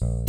Uh... 0.00 0.27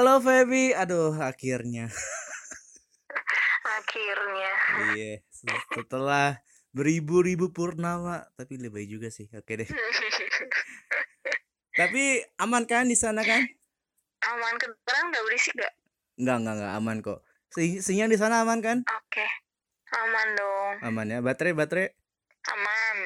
Halo 0.00 0.16
Feby, 0.16 0.72
aduh 0.72 1.12
akhirnya. 1.20 1.92
akhirnya. 3.68 4.52
Iya, 4.96 5.20
se- 5.28 5.64
setelah 5.76 6.40
beribu-ribu 6.72 7.52
purnama, 7.52 8.24
tapi 8.32 8.56
lebih 8.56 8.88
juga 8.88 9.12
sih. 9.12 9.28
Oke 9.36 9.60
deh. 9.60 9.68
Tapi 11.76 12.24
aman 12.40 12.64
kan 12.64 12.88
di 12.88 12.96
sana 12.96 13.20
kan? 13.28 13.44
Aman 14.24 14.56
kedengeran 14.56 15.12
nggak 15.12 15.24
berisik 15.28 15.52
gak? 15.60 15.76
Enggak, 16.16 16.36
enggak, 16.40 16.54
enggak 16.56 16.72
aman 16.80 16.96
kok. 17.04 17.18
Si 17.52 17.84
sinyal 17.84 18.08
di 18.08 18.16
sana 18.16 18.40
aman 18.40 18.64
kan? 18.64 18.78
Oke, 19.04 19.28
aman 20.00 20.28
dong, 20.32 20.74
Aman 20.80 21.12
ya. 21.12 21.20
Baterai, 21.20 21.52
baterai, 21.52 21.92
aman. 22.48 22.96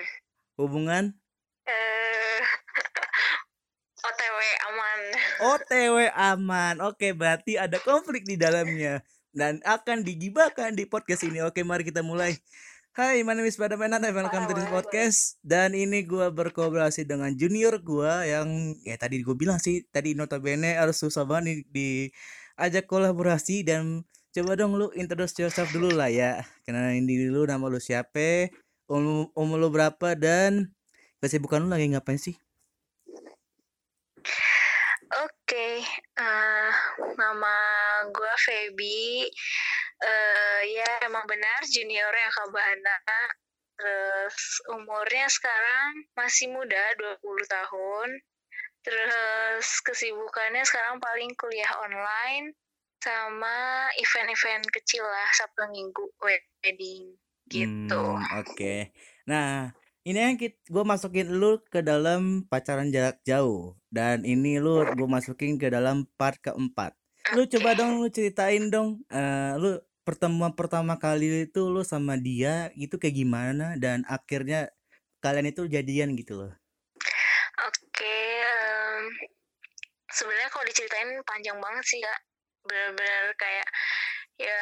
hubungan 0.63 1.19
Eh, 1.67 2.39
OTW 4.05 4.41
aman. 4.69 5.01
OTW 5.57 5.97
aman. 6.13 6.75
Oke, 6.85 7.17
berarti 7.17 7.57
ada 7.57 7.81
konflik 7.81 8.29
di 8.29 8.37
dalamnya 8.37 9.01
dan 9.33 9.65
akan 9.65 10.05
digibahkan 10.05 10.77
di 10.77 10.85
podcast 10.85 11.25
ini. 11.25 11.41
Oke, 11.41 11.65
mari 11.65 11.89
kita 11.89 12.05
mulai. 12.05 12.37
Hai, 12.93 13.25
my 13.25 13.33
name 13.33 13.49
is 13.49 13.57
Badam 13.57 13.81
and 13.81 13.97
welcome 13.97 14.45
to 14.45 14.53
this 14.53 14.69
podcast. 14.69 15.41
Dan 15.41 15.73
ini 15.73 16.05
gua 16.05 16.29
berkolaborasi 16.29 17.09
dengan 17.09 17.33
junior 17.33 17.81
gua 17.81 18.29
yang 18.29 18.77
ya 18.85 19.01
tadi 19.01 19.25
gue 19.25 19.33
bilang 19.33 19.57
sih, 19.57 19.89
tadi 19.89 20.13
notabene 20.13 20.77
harus 20.77 21.01
susah 21.01 21.25
banget 21.25 21.43
nih 21.49 21.59
diajak 21.73 22.85
kolaborasi 22.85 23.65
dan 23.65 24.05
coba 24.37 24.53
dong 24.53 24.77
lu 24.77 24.93
introduce 25.01 25.33
yourself 25.41 25.73
dulu 25.73 25.97
lah 25.97 26.13
ya. 26.13 26.45
Kenalin 26.69 27.09
diri 27.09 27.33
lu, 27.33 27.49
nama 27.49 27.73
lu 27.73 27.81
siapa, 27.81 28.53
umur, 28.85 29.33
umur 29.33 29.57
lu 29.65 29.73
berapa 29.73 30.13
dan 30.13 30.71
kesibukan 31.25 31.65
lu 31.65 31.73
lagi 31.73 31.89
ngapain 31.89 32.21
sih? 32.21 32.44
Oke, 35.45 35.77
eh, 36.17 36.73
nama 37.21 37.57
gue 38.09 38.35
Feby. 38.49 39.29
Eh, 40.01 40.61
ya 40.73 41.05
emang 41.05 41.29
benar 41.29 41.61
juniornya 41.69 42.33
Kak 42.33 42.49
Bana. 42.49 42.99
Terus 43.77 44.65
umurnya 44.73 45.29
sekarang 45.29 46.09
masih 46.17 46.49
muda, 46.49 46.81
20 46.97 47.45
tahun. 47.45 48.09
Terus 48.89 49.85
kesibukannya 49.85 50.65
sekarang 50.65 50.97
paling 50.97 51.37
kuliah 51.37 51.77
online 51.77 52.57
sama 53.05 53.93
event-event 54.01 54.65
kecil 54.73 55.05
lah 55.05 55.29
Sabtu 55.37 55.69
Minggu 55.69 56.09
wedding 56.25 57.21
gitu. 57.53 58.01
Hmm, 58.17 58.41
oke. 58.41 58.97
Nah, 59.29 59.77
ini 60.05 60.21
yang 60.21 60.37
gue 60.37 60.85
masukin 60.85 61.33
lu 61.33 61.57
ke 61.73 61.81
dalam 61.81 62.45
pacaran 62.45 62.93
jarak 62.93 63.25
jauh 63.25 63.73
dan 63.89 64.21
ini 64.29 64.61
lu 64.61 64.85
gue 64.93 65.09
masukin 65.09 65.57
ke 65.57 65.73
dalam 65.73 66.05
part 66.21 66.37
keempat. 66.45 66.93
Lu 67.33 67.49
coba 67.49 67.73
dong 67.73 68.05
lu 68.05 68.13
ceritain 68.13 68.69
dong 68.69 69.01
eh 69.09 69.57
lu 69.57 69.81
pertemuan 70.05 70.53
pertama 70.53 71.01
kali 71.01 71.49
itu 71.49 71.73
lu 71.73 71.81
sama 71.81 72.21
dia 72.21 72.69
itu 72.77 73.01
kayak 73.01 73.17
gimana 73.17 73.81
dan 73.81 74.05
akhirnya 74.05 74.69
kalian 75.25 75.49
itu 75.49 75.65
jadian 75.73 76.13
gitu 76.21 76.37
loh. 76.37 76.53
Oke, 77.65 78.21
em, 78.45 79.09
sebenarnya 80.13 80.53
kalau 80.53 80.69
diceritain 80.69 81.17
panjang 81.25 81.57
banget 81.57 81.85
sih 81.89 82.01
ya. 82.05 82.15
Bener-bener 82.69 83.33
kayak 83.41 83.69
ya 84.37 84.61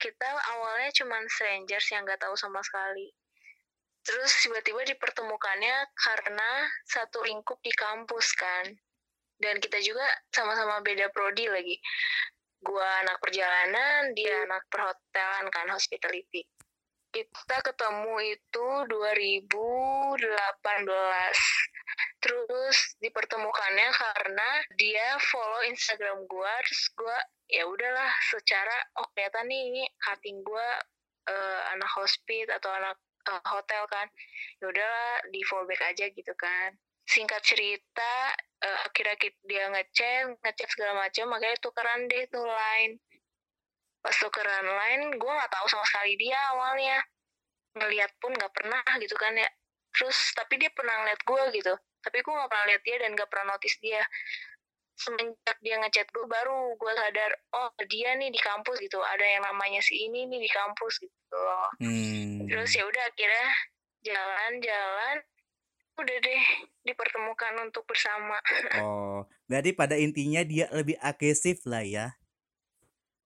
kita 0.00 0.24
awalnya 0.56 0.88
cuman 0.96 1.28
strangers 1.28 1.84
yang 1.92 2.08
nggak 2.08 2.16
tahu 2.16 2.32
sama 2.32 2.64
sekali. 2.64 3.12
Terus 4.10 4.42
tiba-tiba 4.42 4.82
dipertemukannya 4.90 5.86
karena 5.94 6.66
satu 6.82 7.22
lingkup 7.22 7.62
di 7.62 7.70
kampus 7.70 8.34
kan. 8.34 8.66
Dan 9.38 9.62
kita 9.62 9.78
juga 9.78 10.02
sama-sama 10.34 10.82
beda 10.82 11.14
prodi 11.14 11.46
lagi. 11.46 11.78
Gua 12.58 13.06
anak 13.06 13.22
perjalanan, 13.22 14.10
dia 14.18 14.50
anak 14.50 14.66
perhotelan 14.66 15.46
kan, 15.54 15.70
hospitality. 15.70 16.42
Kita 17.14 17.62
ketemu 17.62 18.34
itu 18.34 18.66
2018 18.90 20.18
terus 22.20 22.76
dipertemukannya 23.00 23.88
karena 23.94 24.50
dia 24.76 25.16
follow 25.32 25.64
Instagram 25.70 26.28
gua 26.28 26.52
terus 26.62 26.84
gua 26.94 27.18
ya 27.48 27.64
udahlah 27.66 28.12
secara 28.30 28.76
oh 29.00 29.08
kelihatan 29.16 29.48
nih 29.48 29.62
ini 29.72 29.84
cutting 30.04 30.38
gua 30.44 30.68
eh, 31.26 31.60
anak 31.74 31.90
hospit 31.96 32.46
atau 32.52 32.70
anak 32.70 33.00
eh, 33.28 33.42
hotel 33.44 33.82
kan. 33.90 34.06
Ya 34.60 34.64
udahlah 34.68 35.12
di 35.32 35.40
follow 35.44 35.66
back 35.68 35.82
aja 35.92 36.06
gitu 36.08 36.32
kan. 36.36 36.76
Singkat 37.08 37.42
cerita 37.42 38.14
eh, 38.62 38.78
akhirnya 38.86 39.16
dia 39.44 39.64
ngechat 39.72 40.36
ngechat 40.44 40.68
segala 40.72 41.06
macam 41.06 41.32
makanya 41.32 41.56
tukeran 41.60 42.06
deh 42.08 42.24
tuh 42.30 42.44
line. 42.44 43.00
Pas 44.00 44.16
tukeran 44.16 44.66
line 44.66 45.04
gua 45.20 45.32
nggak 45.44 45.52
tahu 45.52 45.66
sama 45.68 45.84
sekali 45.88 46.16
dia 46.16 46.38
awalnya. 46.56 46.98
Ngeliat 47.76 48.12
pun 48.18 48.32
nggak 48.34 48.52
pernah 48.54 48.82
gitu 48.98 49.14
kan 49.14 49.36
ya. 49.36 49.48
Terus 49.90 50.16
tapi 50.38 50.58
dia 50.58 50.70
pernah 50.70 51.02
ngeliat 51.02 51.20
gue 51.26 51.42
gitu. 51.60 51.74
Tapi 52.00 52.16
gue 52.24 52.32
nggak 52.32 52.50
pernah 52.50 52.66
lihat 52.72 52.82
dia 52.86 52.96
dan 53.02 53.10
nggak 53.12 53.28
pernah 53.28 53.46
notice 53.54 53.76
dia 53.82 54.02
semenjak 55.00 55.56
dia 55.60 55.80
ngechat 55.80 56.06
gue 56.12 56.26
baru 56.28 56.76
gue 56.76 56.92
sadar 56.92 57.32
oh 57.56 57.72
dia 57.88 58.12
nih 58.14 58.28
di 58.28 58.36
kampus 58.36 58.76
gitu 58.78 59.00
ada 59.00 59.24
yang 59.24 59.42
namanya 59.42 59.80
si 59.80 59.96
ini 59.96 60.28
nih 60.28 60.44
di 60.44 60.50
kampus 60.50 61.00
gitu 61.00 61.36
loh 61.36 61.68
Hmm. 61.80 62.44
terus 62.44 62.70
ya 62.76 62.84
udah 62.84 63.02
akhirnya 63.08 63.48
jalan-jalan 64.04 65.16
udah 65.96 66.16
deh 66.20 66.42
dipertemukan 66.82 67.54
untuk 67.64 67.84
bersama 67.84 68.36
Oh, 68.80 69.24
berarti 69.44 69.72
pada 69.72 69.96
intinya 69.96 70.40
dia 70.40 70.68
lebih 70.72 70.96
agresif 71.00 71.64
lah 71.64 71.84
ya. 71.84 72.06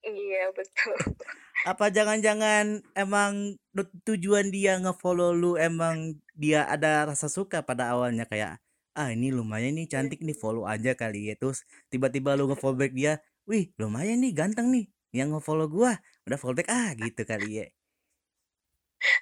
iya 0.03 0.51
betul 0.53 0.95
Apa 1.65 1.89
jangan-jangan 1.89 2.85
emang 2.93 3.57
tu- 3.73 3.95
tujuan 4.05 4.53
dia 4.53 4.77
ngefollow 4.77 5.33
lu 5.33 5.57
emang 5.57 6.13
dia 6.37 6.69
ada 6.69 7.09
rasa 7.09 7.31
suka 7.31 7.65
pada 7.65 7.89
awalnya 7.97 8.29
kayak 8.29 8.61
ah 8.95 9.11
ini 9.11 9.35
lumayan 9.35 9.75
nih 9.75 9.91
cantik 9.91 10.23
nih 10.23 10.35
follow 10.39 10.65
aja 10.65 10.95
kali 10.95 11.31
ya. 11.31 11.35
Terus 11.35 11.67
tiba-tiba 11.91 12.39
lu 12.39 12.47
ngefollow 12.51 12.79
back 12.79 12.95
dia 12.95 13.19
wih 13.45 13.75
lumayan 13.77 14.23
nih 14.23 14.33
ganteng 14.33 14.71
nih 14.71 14.87
yang 15.11 15.35
ngefollow 15.35 15.67
gua. 15.67 15.99
Udah 16.27 16.39
follow 16.39 16.55
back 16.55 16.71
ah 16.71 16.95
gitu 16.95 17.23
kali 17.27 17.63
ya. 17.63 17.67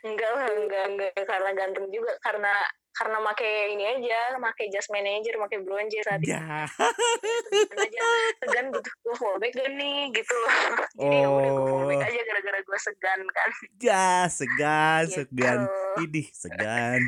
Enggak 0.07 0.31
lah 0.37 0.49
enggak 0.53 0.85
enggak 0.95 1.13
karena 1.27 1.51
ganteng 1.57 1.87
juga 1.91 2.13
karena 2.23 2.53
karena 2.93 3.19
make 3.25 3.51
ini 3.73 3.85
aja 3.89 4.37
make 4.37 4.69
just 4.69 4.93
manager 4.93 5.41
make 5.41 5.57
bronzer 5.65 6.05
saat 6.05 6.21
ya 6.29 6.69
segan 6.69 7.79
aja 7.81 8.05
segan 8.45 8.67
butuh 8.69 8.95
gue 9.01 9.15
fallback 9.17 9.53
gak 9.57 9.71
nih? 9.81 10.13
Gitu. 10.13 10.35
Loh 10.37 10.53
jadi 11.01 11.17
ya 11.25 11.29
udah 11.33 11.51
gue 11.51 11.65
oh. 11.65 11.69
fallback 11.73 12.03
aja 12.05 12.21
gara-gara 12.29 12.59
gue 12.61 12.79
segan 12.79 13.21
kan. 13.33 13.51
Ya 13.81 14.09
segan 14.29 15.03
gitu. 15.09 15.17
segan. 15.25 15.59
Idih 16.05 16.27
segan. 16.37 17.01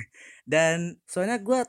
Dan 0.48 0.96
soalnya 1.04 1.36
gua 1.40 1.68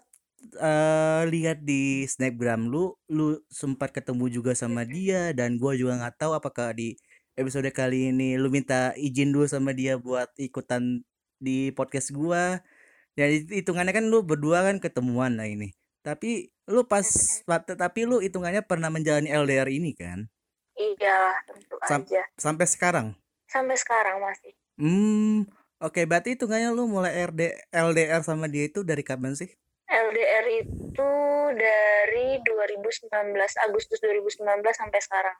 eh 0.53 1.21
lihat 1.29 1.63
di 1.63 2.05
snapgram 2.05 2.67
lu 2.67 2.93
lu 3.07 3.39
sempat 3.49 3.89
ketemu 3.89 4.29
juga 4.29 4.51
sama 4.53 4.85
dia 4.85 5.31
dan 5.31 5.57
gua 5.57 5.73
juga 5.73 5.97
nggak 5.99 6.15
tahu 6.21 6.31
apakah 6.35 6.71
di 6.71 6.95
episode 7.35 7.67
kali 7.71 8.13
ini 8.13 8.39
lu 8.39 8.47
minta 8.47 8.93
izin 8.95 9.33
dulu 9.35 9.45
sama 9.45 9.75
dia 9.75 9.97
buat 9.99 10.29
ikutan 10.37 11.03
di 11.37 11.71
podcast 11.71 12.11
gua. 12.11 12.61
Ya 13.15 13.27
it- 13.31 13.51
hitungannya 13.51 13.95
kan 13.95 14.05
lu 14.11 14.23
berdua 14.23 14.63
kan 14.67 14.77
ketemuan 14.79 15.39
lah 15.39 15.47
ini. 15.47 15.71
Tapi 16.03 16.51
lu 16.67 16.83
pas 16.85 17.05
pa- 17.47 17.63
tapi 17.63 18.03
lu 18.03 18.19
hitungannya 18.19 18.61
pernah 18.63 18.91
menjalani 18.91 19.31
LDR 19.31 19.67
ini 19.71 19.95
kan? 19.95 20.27
Iya 20.75 21.39
tentu 21.47 21.75
Sam- 21.87 22.03
aja. 22.03 22.23
sampai 22.35 22.65
sekarang? 22.67 23.07
Sampai 23.47 23.75
sekarang 23.79 24.19
masih. 24.19 24.51
Hmm 24.75 25.47
oke 25.79 26.01
berarti 26.07 26.35
hitungannya 26.35 26.71
lu 26.71 26.87
mulai 26.87 27.15
RD 27.23 27.41
LDR 27.71 28.21
sama 28.23 28.47
dia 28.47 28.67
itu 28.67 28.83
dari 28.83 29.03
kapan 29.03 29.35
sih 29.35 29.47
LDR 29.85 30.45
itu 30.65 31.11
dari 31.53 32.41
2019 32.41 33.11
Agustus 33.69 33.97
2019 34.01 34.41
sampai 34.73 34.99
sekarang 35.01 35.37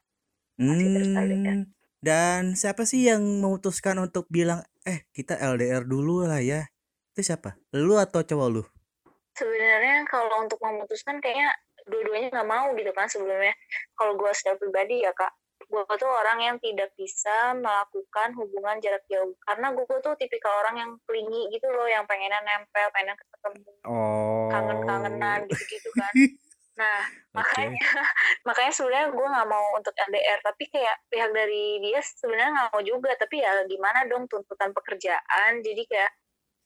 masih 0.56 0.88
terus 0.94 1.12
LDR 1.12 1.40
Hmm, 1.44 1.64
Dan 2.00 2.42
siapa 2.54 2.86
sih 2.86 3.10
yang 3.10 3.26
memutuskan 3.42 3.98
untuk 3.98 4.30
bilang, 4.30 4.62
eh 4.86 5.10
kita 5.12 5.36
LDR 5.42 5.84
dulu 5.84 6.24
lah 6.24 6.40
ya? 6.40 6.70
Itu 7.12 7.26
siapa? 7.26 7.58
Lu 7.74 7.98
atau 7.98 8.22
cowok 8.22 8.48
lu? 8.54 8.64
Sebenarnya 9.36 10.06
kalau 10.06 10.46
untuk 10.46 10.62
memutuskan 10.62 11.18
kayaknya 11.20 11.50
dua-duanya 11.90 12.30
nggak 12.30 12.50
mau 12.50 12.72
gitu 12.78 12.92
kan 12.94 13.10
sebelumnya. 13.10 13.58
Kalau 13.98 14.14
gue 14.16 14.32
secara 14.38 14.56
pribadi 14.56 15.02
ya 15.02 15.12
kak, 15.12 15.34
gue 15.66 15.84
tuh 15.98 16.10
orang 16.10 16.40
yang 16.42 16.58
tidak 16.62 16.94
bisa 16.96 17.54
melakukan 17.58 18.32
hubungan 18.38 18.78
jarak 18.80 19.04
jauh. 19.10 19.34
Karena 19.44 19.74
gue 19.74 19.86
tuh 20.00 20.14
tipikal 20.16 20.54
orang 20.64 20.76
yang 20.80 20.92
klingi 21.10 21.50
gitu 21.52 21.68
loh 21.74 21.86
yang 21.90 22.06
pengennya 22.06 22.40
nempel 22.46 22.88
pengen 22.94 23.18
ketemu 23.18 23.72
Oh. 23.86 24.50
kangen-kangenan 24.50 25.46
gitu-gitu 25.50 25.90
kan. 25.98 26.14
Nah 26.76 27.08
Oke. 27.08 27.40
makanya 27.40 27.80
makanya 28.48 28.74
sebenarnya 28.76 29.08
gue 29.16 29.28
nggak 29.32 29.48
mau 29.48 29.66
untuk 29.80 29.96
LDR. 29.96 30.40
Tapi 30.44 30.64
kayak 30.68 31.08
pihak 31.08 31.32
dari 31.32 31.80
dia 31.80 32.04
sebenarnya 32.04 32.52
nggak 32.52 32.70
mau 32.76 32.82
juga. 32.84 33.16
Tapi 33.16 33.40
ya 33.40 33.64
gimana 33.64 34.04
dong 34.12 34.28
tuntutan 34.28 34.76
pekerjaan. 34.76 35.64
Jadi 35.64 35.88
kayak 35.88 36.12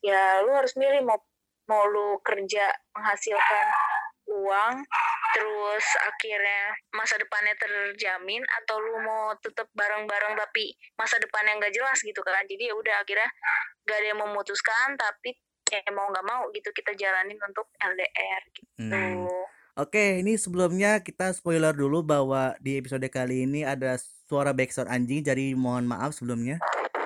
ya 0.01 0.41
lu 0.41 0.49
harus 0.57 0.73
milih 0.81 1.05
mau 1.05 1.21
mau 1.69 1.85
lu 1.85 2.17
kerja 2.25 2.73
menghasilkan 2.97 3.65
uang 4.29 4.75
terus 5.33 5.85
akhirnya 6.05 6.73
masa 6.93 7.17
depannya 7.17 7.53
terjamin 7.57 8.41
atau 8.61 8.81
lu 8.81 8.97
mau 9.01 9.33
tetap 9.41 9.69
bareng-bareng 9.73 10.37
tapi 10.37 10.73
masa 10.97 11.17
depannya 11.21 11.57
nggak 11.57 11.73
jelas 11.73 11.99
gitu 12.01 12.21
kan 12.25 12.45
jadi 12.49 12.73
ya 12.73 12.75
udah 12.77 12.95
akhirnya 13.01 13.29
gak 13.85 13.97
ada 13.97 14.07
yang 14.13 14.21
memutuskan 14.21 14.97
tapi 14.97 15.37
ya 15.69 15.81
mau 15.93 16.09
nggak 16.09 16.25
mau 16.25 16.49
gitu 16.53 16.69
kita 16.73 16.97
jalanin 16.97 17.37
untuk 17.41 17.69
LDR 17.77 18.41
gitu 18.53 18.69
Hmm. 18.79 19.27
Oke, 19.79 20.19
ini 20.19 20.35
sebelumnya 20.35 20.99
kita 20.99 21.31
spoiler 21.31 21.71
dulu 21.71 22.03
bahwa 22.03 22.51
di 22.59 22.75
episode 22.75 23.07
kali 23.07 23.47
ini 23.47 23.63
ada 23.63 23.95
suara 24.27 24.51
backsound 24.51 24.91
anjing, 24.91 25.23
jadi 25.23 25.55
mohon 25.55 25.87
maaf 25.87 26.11
sebelumnya. 26.11 26.59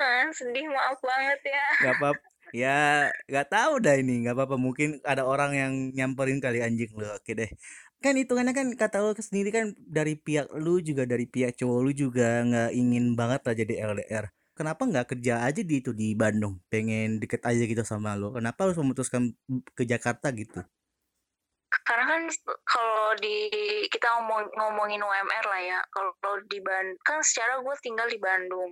ah, 0.00 0.28
sedih 0.32 0.66
maaf 0.70 0.98
banget 1.02 1.40
ya 1.46 1.66
Gak 1.84 1.94
apa 2.00 2.08
ya 2.54 3.10
gak 3.26 3.50
tahu 3.50 3.82
dah 3.82 3.94
ini 3.98 4.22
nggak 4.22 4.36
apa-apa 4.38 4.56
mungkin 4.66 5.02
ada 5.02 5.26
orang 5.26 5.52
yang 5.58 5.72
nyamperin 5.96 6.38
kali 6.38 6.62
anjing 6.62 6.90
lu 6.94 7.06
oke 7.10 7.32
deh. 7.34 7.50
Kan 7.98 8.14
hitungannya 8.20 8.54
kan 8.54 8.66
kata 8.78 9.02
lu 9.02 9.10
sendiri 9.18 9.50
kan 9.50 9.74
dari 9.96 10.14
pihak 10.14 10.46
lu 10.54 10.78
juga 10.78 11.02
dari 11.08 11.26
pihak 11.26 11.58
cowok 11.58 11.78
lu 11.82 11.90
juga 11.90 12.46
nggak 12.46 12.70
ingin 12.80 13.04
banget 13.18 13.40
lah 13.46 13.54
jadi 13.58 13.74
LDR 13.90 14.26
kenapa 14.54 14.86
nggak 14.86 15.06
kerja 15.18 15.42
aja 15.44 15.60
di 15.60 15.82
itu 15.82 15.90
di 15.90 16.14
Bandung? 16.14 16.62
Pengen 16.70 17.18
deket 17.18 17.42
aja 17.44 17.62
gitu 17.66 17.82
sama 17.82 18.14
lu. 18.14 18.30
Kenapa 18.32 18.64
lu 18.64 18.72
memutuskan 18.78 19.34
ke 19.74 19.82
Jakarta 19.84 20.30
gitu? 20.30 20.62
Karena 21.84 22.06
kan 22.06 22.22
kalau 22.62 23.18
di 23.18 23.50
kita 23.90 24.06
ngomong 24.14 24.46
ngomongin 24.54 25.02
UMR 25.02 25.44
lah 25.50 25.62
ya 25.74 25.80
kalau 25.90 26.14
di 26.46 26.62
Bandung 26.62 27.02
kan 27.02 27.18
secara 27.18 27.58
gue 27.58 27.74
tinggal 27.82 28.06
di 28.06 28.18
Bandung. 28.22 28.70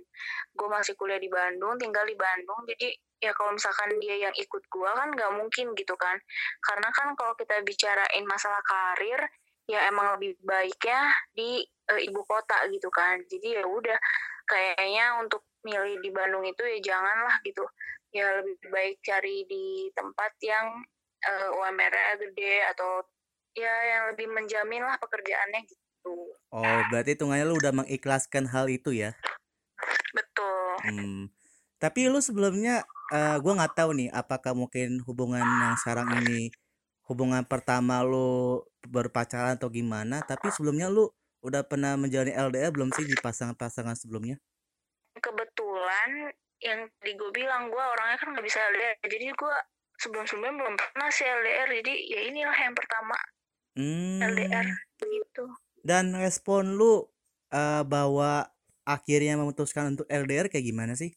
Gue 0.55 0.67
masih 0.71 0.95
kuliah 0.95 1.19
di 1.19 1.27
Bandung 1.27 1.75
tinggal 1.75 2.07
di 2.07 2.15
Bandung 2.15 2.63
jadi 2.63 2.95
ya 3.23 3.31
kalau 3.31 3.55
misalkan 3.55 3.95
dia 4.03 4.27
yang 4.27 4.35
ikut 4.35 4.63
gue 4.67 4.89
kan 4.91 5.07
nggak 5.15 5.31
mungkin 5.39 5.71
gitu 5.79 5.95
kan 5.95 6.19
karena 6.59 6.89
kan 6.91 7.15
kalau 7.15 7.31
kita 7.39 7.63
bicarain 7.63 8.25
masalah 8.27 8.59
karir 8.67 9.23
ya 9.71 9.87
emang 9.87 10.19
lebih 10.19 10.35
baiknya 10.43 11.07
di 11.31 11.63
eh, 11.63 12.01
ibu 12.03 12.19
kota 12.27 12.67
gitu 12.67 12.91
kan 12.91 13.23
jadi 13.31 13.63
ya 13.63 13.65
udah 13.65 13.95
kayaknya 14.43 15.23
untuk 15.23 15.47
milih 15.63 16.03
di 16.03 16.11
Bandung 16.11 16.43
itu 16.43 16.59
ya 16.59 16.77
janganlah 16.83 17.39
gitu 17.47 17.63
ya 18.11 18.43
lebih 18.43 18.59
baik 18.67 18.99
cari 18.99 19.47
di 19.47 19.87
tempat 19.95 20.35
yang 20.43 20.83
eh, 21.23 21.49
UMR-nya 21.55 22.19
gede 22.19 22.55
atau 22.75 23.07
ya 23.55 23.71
yang 23.87 24.03
lebih 24.11 24.27
menjamin 24.27 24.83
lah 24.83 24.99
pekerjaannya 24.99 25.63
gitu. 25.63 26.35
oh 26.51 26.79
berarti 26.91 27.15
hitungannya 27.15 27.45
lu 27.47 27.55
udah 27.55 27.71
mengikhlaskan 27.71 28.51
hal 28.51 28.67
itu 28.67 28.91
ya 28.91 29.15
Betul. 30.13 30.69
Hmm. 30.85 31.23
Tapi 31.81 32.07
lu 32.07 32.21
sebelumnya 32.23 32.85
eh 33.13 33.37
gua 33.43 33.53
nggak 33.61 33.73
tahu 33.77 33.89
nih 33.93 34.09
apakah 34.09 34.57
mungkin 34.57 34.97
hubungan 35.05 35.45
yang 35.45 35.77
sekarang 35.77 36.09
ini 36.25 36.49
hubungan 37.05 37.43
pertama 37.45 38.01
lu 38.01 38.63
berpacaran 38.87 39.59
atau 39.59 39.69
gimana, 39.69 40.23
tapi 40.23 40.49
sebelumnya 40.49 40.87
lu 40.89 41.11
udah 41.43 41.61
pernah 41.67 41.99
menjalani 41.99 42.31
LDR 42.31 42.71
belum 42.71 42.89
sih 42.95 43.03
di 43.03 43.15
pasangan-pasangan 43.19 43.99
sebelumnya? 43.99 44.39
Kebetulan 45.19 46.31
yang 46.63 46.87
tadi 46.97 47.11
gue 47.19 47.31
bilang 47.35 47.67
gue 47.67 47.83
orangnya 47.83 48.17
kan 48.17 48.31
nggak 48.31 48.45
bisa 48.47 48.59
LDR, 48.71 48.95
jadi 49.03 49.35
gue 49.35 49.55
sebelum-sebelumnya 49.99 50.55
belum 50.63 50.75
pernah 50.79 51.09
sih 51.11 51.27
LDR, 51.27 51.69
jadi 51.83 51.93
ya 52.07 52.19
inilah 52.31 52.57
yang 52.57 52.75
pertama 52.75 53.15
LDR 54.23 54.65
Hmm. 54.65 54.77
gitu. 55.03 55.45
Dan 55.83 56.15
respon 56.15 56.79
lu 56.79 57.03
eh, 57.53 57.83
bahwa 57.85 58.47
akhirnya 58.87 59.37
memutuskan 59.37 59.93
untuk 59.93 60.07
LDR 60.07 60.47
kayak 60.47 60.65
gimana 60.65 60.95
sih? 60.95 61.13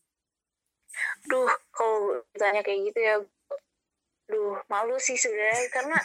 Duh, 1.29 1.51
kalau 1.77 2.25
ditanya 2.33 2.65
kayak 2.65 2.81
gitu 2.89 2.99
ya, 3.05 3.15
duh 4.27 4.57
malu 4.73 4.97
sih 4.97 5.15
sebenarnya. 5.15 5.69
Karena 5.69 5.99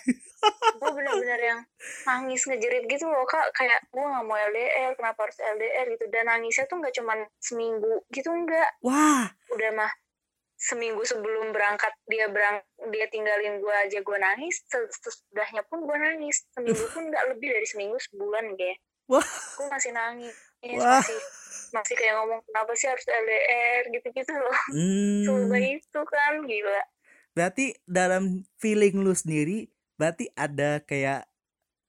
gue 0.78 0.90
bener-bener 0.92 1.40
yang 1.40 1.60
nangis 2.04 2.44
ngejerit 2.46 2.86
gitu 2.92 3.08
loh 3.08 3.24
kak. 3.24 3.56
Kayak 3.56 3.80
gue 3.88 4.04
nggak 4.04 4.26
mau 4.28 4.36
LDR 4.36 4.92
kenapa 5.00 5.26
harus 5.26 5.40
LDR 5.40 5.86
gitu. 5.96 6.06
Dan 6.12 6.28
nangisnya 6.28 6.68
tuh 6.68 6.78
nggak 6.84 6.94
cuman 7.00 7.20
seminggu 7.40 8.04
gitu 8.12 8.30
enggak 8.30 8.70
Wah, 8.84 9.32
udah 9.56 9.72
mah 9.72 9.92
seminggu 10.62 11.02
sebelum 11.02 11.50
berangkat 11.50 11.90
dia 12.06 12.30
berang 12.30 12.62
dia 12.94 13.10
tinggalin 13.10 13.58
gue 13.58 13.76
aja 13.88 13.98
gue 14.04 14.18
nangis. 14.20 14.62
Se- 14.68 14.92
sesudahnya 14.92 15.64
pun 15.66 15.88
gue 15.88 15.98
nangis. 15.98 16.46
Seminggu 16.54 16.86
pun 16.92 17.10
nggak 17.10 17.34
lebih 17.34 17.50
dari 17.56 17.66
seminggu 17.66 17.98
sebulan 17.98 18.60
deh 18.60 18.76
Wah. 19.12 19.28
gue 19.28 19.68
masih 19.68 19.92
nangis 19.92 20.36
Wah. 20.80 21.04
masih 21.04 21.20
masih 21.72 21.96
kayak 21.96 22.16
ngomong 22.20 22.40
kenapa 22.48 22.72
sih 22.76 22.88
harus 22.88 23.06
LDR 23.08 23.84
gitu-gitu 23.96 24.34
loh 24.36 24.58
hmm. 24.76 25.24
coba 25.28 25.58
itu 25.60 26.00
kan 26.08 26.36
gila 26.46 26.84
Berarti 27.32 27.72
dalam 27.88 28.44
feeling 28.60 29.00
lu 29.00 29.16
sendiri 29.16 29.72
berarti 29.96 30.28
ada 30.36 30.84
kayak 30.84 31.24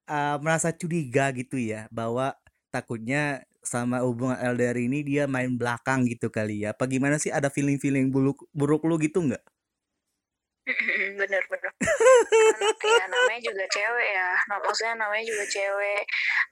uh, 0.06 0.38
merasa 0.38 0.70
curiga 0.70 1.34
gitu 1.34 1.58
ya 1.58 1.90
bahwa 1.90 2.36
takutnya 2.70 3.42
sama 3.62 4.02
hubungan 4.02 4.38
LDR 4.38 4.78
ini 4.78 5.06
dia 5.06 5.24
main 5.26 5.54
belakang 5.54 6.06
gitu 6.06 6.30
kali 6.30 6.66
ya. 6.66 6.74
Apa 6.74 6.86
gimana 6.86 7.18
sih 7.18 7.30
ada 7.30 7.50
feeling-feeling 7.50 8.10
buruk 8.10 8.42
buruk 8.54 8.82
lu 8.86 8.98
gitu 8.98 9.22
nggak? 9.22 9.42
bener 11.18 11.42
bener 11.50 11.72
Karena 12.32 12.70
kayak 12.78 13.06
namanya 13.10 13.40
juga 13.40 13.64
cewek 13.70 14.08
ya. 14.12 14.30
Nah, 14.48 14.58
maksudnya 14.60 14.94
namanya 14.98 15.24
juga 15.24 15.44
cewek. 15.48 16.02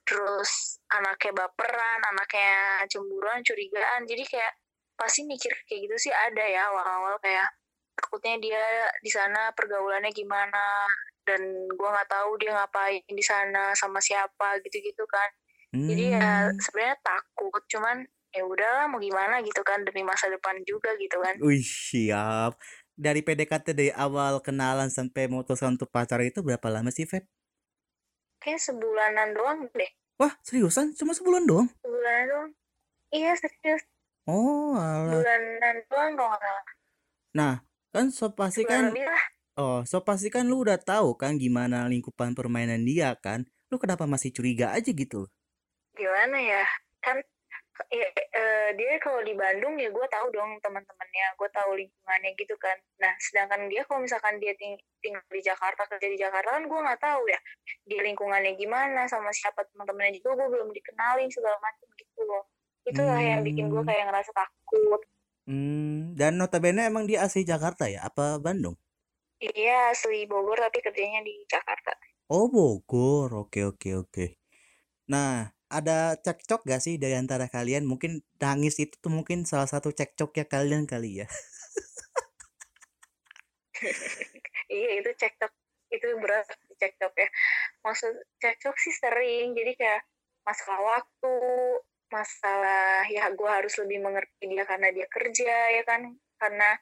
Terus 0.07 0.49
anaknya 0.91 1.31
baperan 1.45 1.99
anaknya 2.11 2.53
cemburuan 2.89 3.39
curigaan. 3.45 4.03
Jadi 4.07 4.23
kayak 4.27 4.53
pasti 4.97 5.25
mikir 5.25 5.49
kayak 5.65 5.89
gitu 5.89 6.09
sih 6.09 6.13
ada 6.13 6.45
ya 6.45 6.69
awal-awal 6.69 7.17
kayak 7.23 7.49
takutnya 7.97 8.37
dia 8.37 8.63
di 9.01 9.09
sana 9.09 9.49
pergaulannya 9.57 10.13
gimana 10.13 10.85
dan 11.25 11.41
gua 11.73 11.89
nggak 11.97 12.09
tahu 12.09 12.37
dia 12.37 12.53
ngapain 12.53 13.01
di 13.09 13.25
sana 13.25 13.73
sama 13.73 13.97
siapa 13.97 14.61
gitu-gitu 14.61 15.05
kan. 15.09 15.29
Jadi 15.73 16.13
ya 16.13 16.19
Hmm. 16.51 16.59
sebenarnya 16.59 16.97
takut 17.01 17.63
cuman 17.71 18.03
ya 18.31 18.43
udahlah 18.47 18.87
mau 18.87 18.99
gimana 18.99 19.39
gitu 19.43 19.59
kan 19.63 19.83
demi 19.83 20.03
masa 20.07 20.27
depan 20.31 20.55
juga 20.63 20.95
gitu 20.99 21.17
kan. 21.19 21.35
Wih, 21.43 21.63
siap. 21.63 22.55
Dari 23.01 23.25
PDKT 23.25 23.73
dari 23.73 23.89
awal 23.89 24.45
kenalan 24.45 24.93
sampai 24.93 25.25
memutuskan 25.25 25.73
untuk 25.73 25.89
pacaran 25.89 26.29
itu 26.29 26.45
berapa 26.45 26.67
lama 26.69 26.93
sih, 26.93 27.09
Feb? 27.09 27.25
kayak 28.41 28.61
sebulanan 28.61 29.33
doang 29.37 29.69
deh 29.73 29.91
Wah, 30.21 30.33
seriusan? 30.45 30.93
Cuma 30.93 31.17
sebulan 31.17 31.49
doang? 31.49 31.69
sebulanan 31.81 32.25
doang 32.29 32.49
iya 33.09 33.33
serius 33.37 33.81
Oh, 34.29 34.77
alah. 34.77 35.17
bulanan 35.17 35.75
doang 35.89 36.11
kalau 36.13 36.29
nggak 36.29 36.41
salah 36.45 36.65
Nah, 37.33 37.53
kan 37.89 38.05
so 38.13 38.29
pasti 38.37 38.61
kan 38.69 38.93
Oh, 39.57 39.81
so 39.83 39.99
pasti 40.05 40.29
kan 40.31 40.45
lu 40.47 40.61
udah 40.63 40.77
tahu 40.79 41.17
kan 41.17 41.35
gimana 41.41 41.89
lingkupan 41.89 42.37
permainan 42.37 42.81
dia 42.87 43.17
kan? 43.17 43.49
Lu 43.73 43.81
kenapa 43.81 44.05
masih 44.05 44.29
curiga 44.31 44.71
aja 44.77 44.93
gitu? 44.93 45.25
gimana 45.97 46.37
ya 46.39 46.63
kan 47.03 47.17
ya, 47.89 48.07
eh, 48.11 48.69
dia 48.77 48.99
kalau 49.01 49.23
di 49.25 49.33
Bandung 49.33 49.79
ya 49.79 49.89
gue 49.89 50.07
tahu 50.11 50.27
dong 50.29 50.59
teman-temannya 50.61 51.25
gue 51.39 51.49
tahu 51.49 51.71
lingkungannya 51.79 52.31
gitu 52.37 52.55
kan 52.61 52.77
nah 53.01 53.13
sedangkan 53.17 53.65
dia 53.71 53.81
kalau 53.87 54.03
misalkan 54.05 54.37
dia 54.37 54.53
ting- 54.59 54.79
tinggal 55.01 55.23
di 55.31 55.41
Jakarta 55.41 55.87
kerja 55.89 56.07
di 56.11 56.19
Jakarta 56.19 56.59
kan 56.59 56.63
gue 56.67 56.79
nggak 56.79 57.01
tahu 57.01 57.23
ya 57.31 57.39
dia 57.87 58.01
lingkungannya 58.05 58.53
gimana 58.59 59.07
sama 59.07 59.31
siapa 59.33 59.65
teman-temannya 59.73 60.21
juga 60.21 60.37
gue 60.37 60.47
belum 60.53 60.69
dikenalin 60.75 61.29
segala 61.33 61.57
macam 61.57 61.87
gitu 61.97 62.21
loh 62.27 62.43
itulah 62.85 63.19
yang 63.21 63.41
bikin 63.41 63.69
gue 63.71 63.81
Hmm. 63.81 63.89
kayak 63.89 64.05
ngerasa 64.11 64.31
takut 64.35 65.01
Hmm, 65.49 66.13
dan 66.13 66.37
notabene 66.37 66.85
emang 66.85 67.09
dia 67.09 67.25
asli 67.25 67.41
Jakarta 67.41 67.89
ya? 67.89 68.05
Apa 68.05 68.37
Bandung? 68.37 68.77
iya 69.41 69.89
asli 69.89 70.29
Bogor 70.29 70.61
tapi 70.61 70.85
kerjanya 70.85 71.25
di 71.25 71.33
Jakarta 71.49 71.97
Oh, 72.31 72.47
Bogor. 72.47 73.27
Oke, 73.35 73.67
oke, 73.67 73.89
oke. 74.07 74.39
Nah, 75.11 75.51
ada 75.71 76.19
cekcok 76.19 76.67
gak 76.67 76.83
sih 76.83 76.99
dari 76.99 77.15
antara 77.15 77.47
kalian? 77.47 77.87
Mungkin 77.87 78.19
nangis 78.43 78.75
itu 78.83 78.99
tuh 78.99 79.07
mungkin 79.07 79.47
salah 79.47 79.65
satu 79.71 79.95
cekcoknya 79.95 80.45
kalian 80.45 80.83
kali 80.83 81.23
ya. 81.23 81.27
iya 84.77 84.99
itu 84.99 85.09
cekcok. 85.15 85.51
Itu 85.87 86.07
berat 86.19 86.47
cekcok 86.75 87.13
ya. 87.15 87.29
Maksud 87.87 88.13
cekcok 88.43 88.75
sih 88.75 88.91
sering. 88.91 89.55
Jadi 89.55 89.71
kayak 89.79 90.03
masalah 90.43 90.99
waktu 90.99 91.35
masalah 92.11 93.07
ya 93.07 93.31
gue 93.31 93.49
harus 93.49 93.71
lebih 93.79 94.03
mengerti 94.03 94.51
dia 94.51 94.67
karena 94.67 94.91
dia 94.91 95.07
kerja 95.07 95.55
ya 95.79 95.83
kan? 95.87 96.11
Karena 96.35 96.75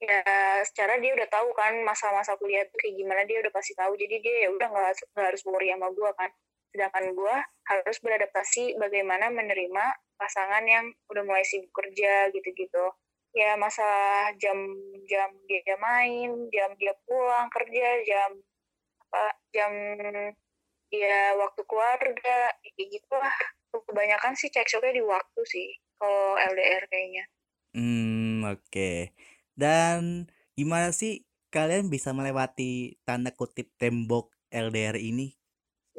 ya 0.00 0.22
secara 0.64 0.96
dia 1.02 1.12
udah 1.12 1.28
tahu 1.28 1.50
kan 1.52 1.76
masa-masa 1.82 2.38
kuliah 2.38 2.64
tuh 2.70 2.78
kayak 2.78 2.94
gimana 2.94 3.22
dia 3.26 3.42
udah 3.42 3.52
pasti 3.52 3.74
tahu. 3.74 3.98
Jadi 3.98 4.16
dia 4.22 4.36
ya 4.46 4.54
udah 4.54 4.68
nggak 4.70 4.90
nggak 5.18 5.26
harus 5.34 5.42
worry 5.44 5.74
sama 5.74 5.90
gue 5.90 6.12
kan 6.14 6.30
sedangkan 6.70 7.14
gue 7.14 7.36
harus 7.66 7.96
beradaptasi 8.02 8.78
bagaimana 8.78 9.30
menerima 9.30 9.84
pasangan 10.18 10.64
yang 10.66 10.86
udah 11.10 11.22
mulai 11.24 11.44
sibuk 11.46 11.70
kerja 11.74 12.30
gitu-gitu 12.34 12.94
ya 13.30 13.54
masalah 13.54 14.34
jam-jam 14.42 15.30
dia 15.46 15.76
main 15.78 16.50
jam 16.50 16.70
dia 16.78 16.94
pulang 17.06 17.46
kerja 17.50 17.86
jam 18.02 18.30
apa 19.06 19.24
jam 19.54 19.72
dia 20.90 21.38
waktu 21.38 21.62
keluarga 21.66 22.50
kayak 22.74 22.88
gitu 22.90 23.14
lah 23.14 23.36
kebanyakan 23.70 24.34
sih 24.34 24.50
cekcoknya 24.50 24.98
di 24.98 25.02
waktu 25.06 25.40
sih 25.46 25.68
kalau 25.98 26.34
LDR 26.38 26.86
kayaknya 26.90 27.24
Hmm, 27.70 28.42
oke. 28.50 29.14
Dan 29.54 30.26
gimana 30.58 30.90
sih 30.90 31.22
kalian 31.54 31.86
bisa 31.86 32.10
melewati 32.10 32.98
tanda 33.06 33.30
kutip 33.30 33.70
tembok 33.78 34.34
LDR 34.50 34.98
ini? 34.98 35.39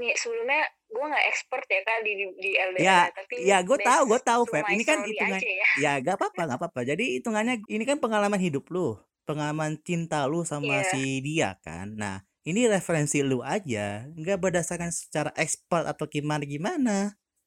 Nih 0.02 0.18
sebelumnya 0.18 0.62
gue 0.90 1.06
nggak 1.08 1.26
expert 1.30 1.64
ya 1.70 1.80
kak 1.86 2.02
di 2.02 2.14
di 2.36 2.52
LDR 2.52 2.82
Ya, 2.82 3.00
tapi 3.14 3.36
ya 3.46 3.58
gue 3.62 3.78
tahu, 3.80 4.02
gue 4.12 4.20
tahu, 4.20 4.42
Feb. 4.44 4.66
Ini 4.68 4.84
kan 4.84 5.00
hitungan, 5.06 5.40
ya 5.40 5.68
ya 5.80 5.92
gak 6.02 6.18
apa-apa, 6.20 6.42
gak 6.50 6.60
apa-apa. 6.60 6.82
Jadi 6.84 7.22
hitungannya 7.22 7.64
ini 7.70 7.84
kan 7.86 8.02
pengalaman 8.02 8.42
hidup 8.42 8.68
lu, 8.68 9.00
pengalaman 9.24 9.80
cinta 9.80 10.28
lu 10.28 10.44
sama 10.44 10.82
Iya. 10.84 10.90
si 10.92 11.02
dia 11.24 11.50
kan. 11.64 11.96
Nah, 11.96 12.20
ini 12.44 12.66
referensi 12.68 13.22
lu 13.22 13.40
aja, 13.40 14.04
nggak 14.12 14.42
berdasarkan 14.42 14.90
secara 14.92 15.32
expert 15.38 15.86
atau 15.86 16.10
gimana 16.10 16.44
gimana. 16.44 16.98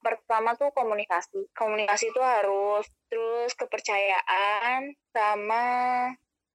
pertama 0.01 0.53
tuh 0.53 0.69
komunikasi 0.77 1.49
komunikasi 1.57 2.13
itu 2.13 2.21
harus 2.21 2.85
terus 3.09 3.57
kepercayaan 3.57 4.93
sama 5.09 5.65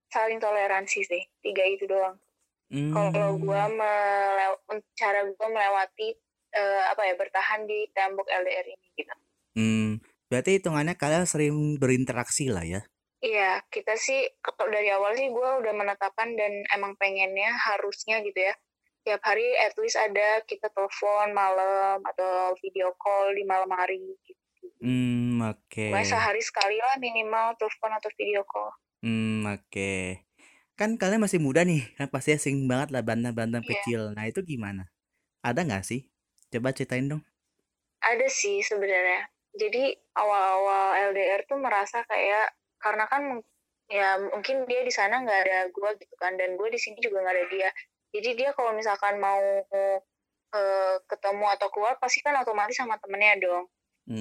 saling 0.08 0.38
toleransi 0.38 1.02
sih 1.02 1.24
tiga 1.42 1.66
itu 1.66 1.90
doang 1.90 2.14
kalau 3.02 3.34
gue 3.42 3.62
Hmm, 3.66 3.76
melew- 3.78 4.62
cara 4.94 5.26
gue 5.26 5.48
melewati 5.50 6.08
eh, 6.50 6.84
apa 6.90 7.02
ya 7.06 7.14
bertahan 7.18 7.66
di 7.66 7.90
tembok 7.94 8.26
LDR 8.26 8.66
ini 8.66 8.88
gitu 8.94 9.14
hmm, 9.58 9.90
berarti 10.30 10.62
hitungannya 10.62 10.94
kalian 10.94 11.26
sering 11.26 11.78
berinteraksi 11.82 12.54
lah 12.54 12.66
ya. 12.66 12.82
Iya, 13.20 13.60
kita 13.68 14.00
sih 14.00 14.32
kalau 14.40 14.72
dari 14.72 14.88
awal 14.96 15.12
sih 15.12 15.28
gue 15.28 15.50
udah 15.60 15.74
menetapkan 15.76 16.40
dan 16.40 16.64
emang 16.72 16.96
pengennya 16.96 17.52
harusnya 17.52 18.24
gitu 18.24 18.48
ya. 18.48 18.56
Tiap 19.04 19.20
hari 19.28 19.44
at 19.60 19.76
least 19.76 20.00
ada 20.00 20.40
kita 20.48 20.72
telepon 20.72 21.36
malam 21.36 22.00
atau 22.00 22.56
video 22.64 22.96
call 22.96 23.36
di 23.36 23.44
malam 23.44 23.68
hari 23.76 24.00
gitu. 24.24 24.40
Hmm, 24.80 25.44
oke. 25.44 25.92
Pokoknya 25.92 26.08
sehari 26.08 26.40
sekali 26.40 26.80
lah 26.80 26.96
minimal 26.96 27.60
telepon 27.60 27.92
atau 27.92 28.10
video 28.16 28.48
call. 28.48 28.72
Hmm, 29.04 29.44
oke. 29.52 30.24
Kan 30.80 30.90
kalian 31.02 31.22
masih 31.26 31.40
muda 31.46 31.62
nih, 31.70 31.82
kan 31.98 32.08
pasti 32.14 32.30
asing 32.38 32.58
banget 32.72 32.90
lah 32.94 33.02
berantem-berantem 33.06 33.64
Iya, 33.64 33.70
kecil. 33.72 34.02
Nah, 34.16 34.26
itu 34.32 34.40
gimana? 34.52 34.84
Ada 35.50 35.62
nggak 35.68 35.84
sih? 35.90 36.02
Coba 36.54 36.70
ceritain 36.78 37.08
dong. 37.12 37.24
ada 38.04 38.28
sih 38.32 38.60
sebenarnya. 38.64 39.28
Jadi 39.56 39.92
awal-awal 40.16 41.12
LDR 41.12 41.42
tuh 41.50 41.58
merasa 41.60 42.06
kayak 42.06 42.54
karena 42.80 43.06
kan 43.12 43.24
ya 43.90 44.22
mungkin 44.22 44.70
dia 44.70 44.86
di 44.86 44.94
sana 44.94 45.26
nggak 45.26 45.40
ada 45.50 45.60
gue 45.74 45.90
gitu 45.98 46.16
kan 46.22 46.38
dan 46.38 46.54
gue 46.56 46.70
di 46.70 46.80
sini 46.80 46.98
juga 47.02 47.26
nggak 47.26 47.36
ada 47.36 47.46
dia. 47.52 47.70
Jadi 48.16 48.30
dia 48.40 48.50
kalau 48.58 48.72
misalkan 48.78 49.18
mau 49.22 49.42
eh, 50.56 50.96
ketemu 51.10 51.46
atau 51.58 51.68
keluar 51.74 51.96
pasti 52.02 52.20
kan 52.26 52.34
otomatis 52.42 52.78
sama 52.78 52.98
temennya 53.02 53.36
dong. 53.42 53.66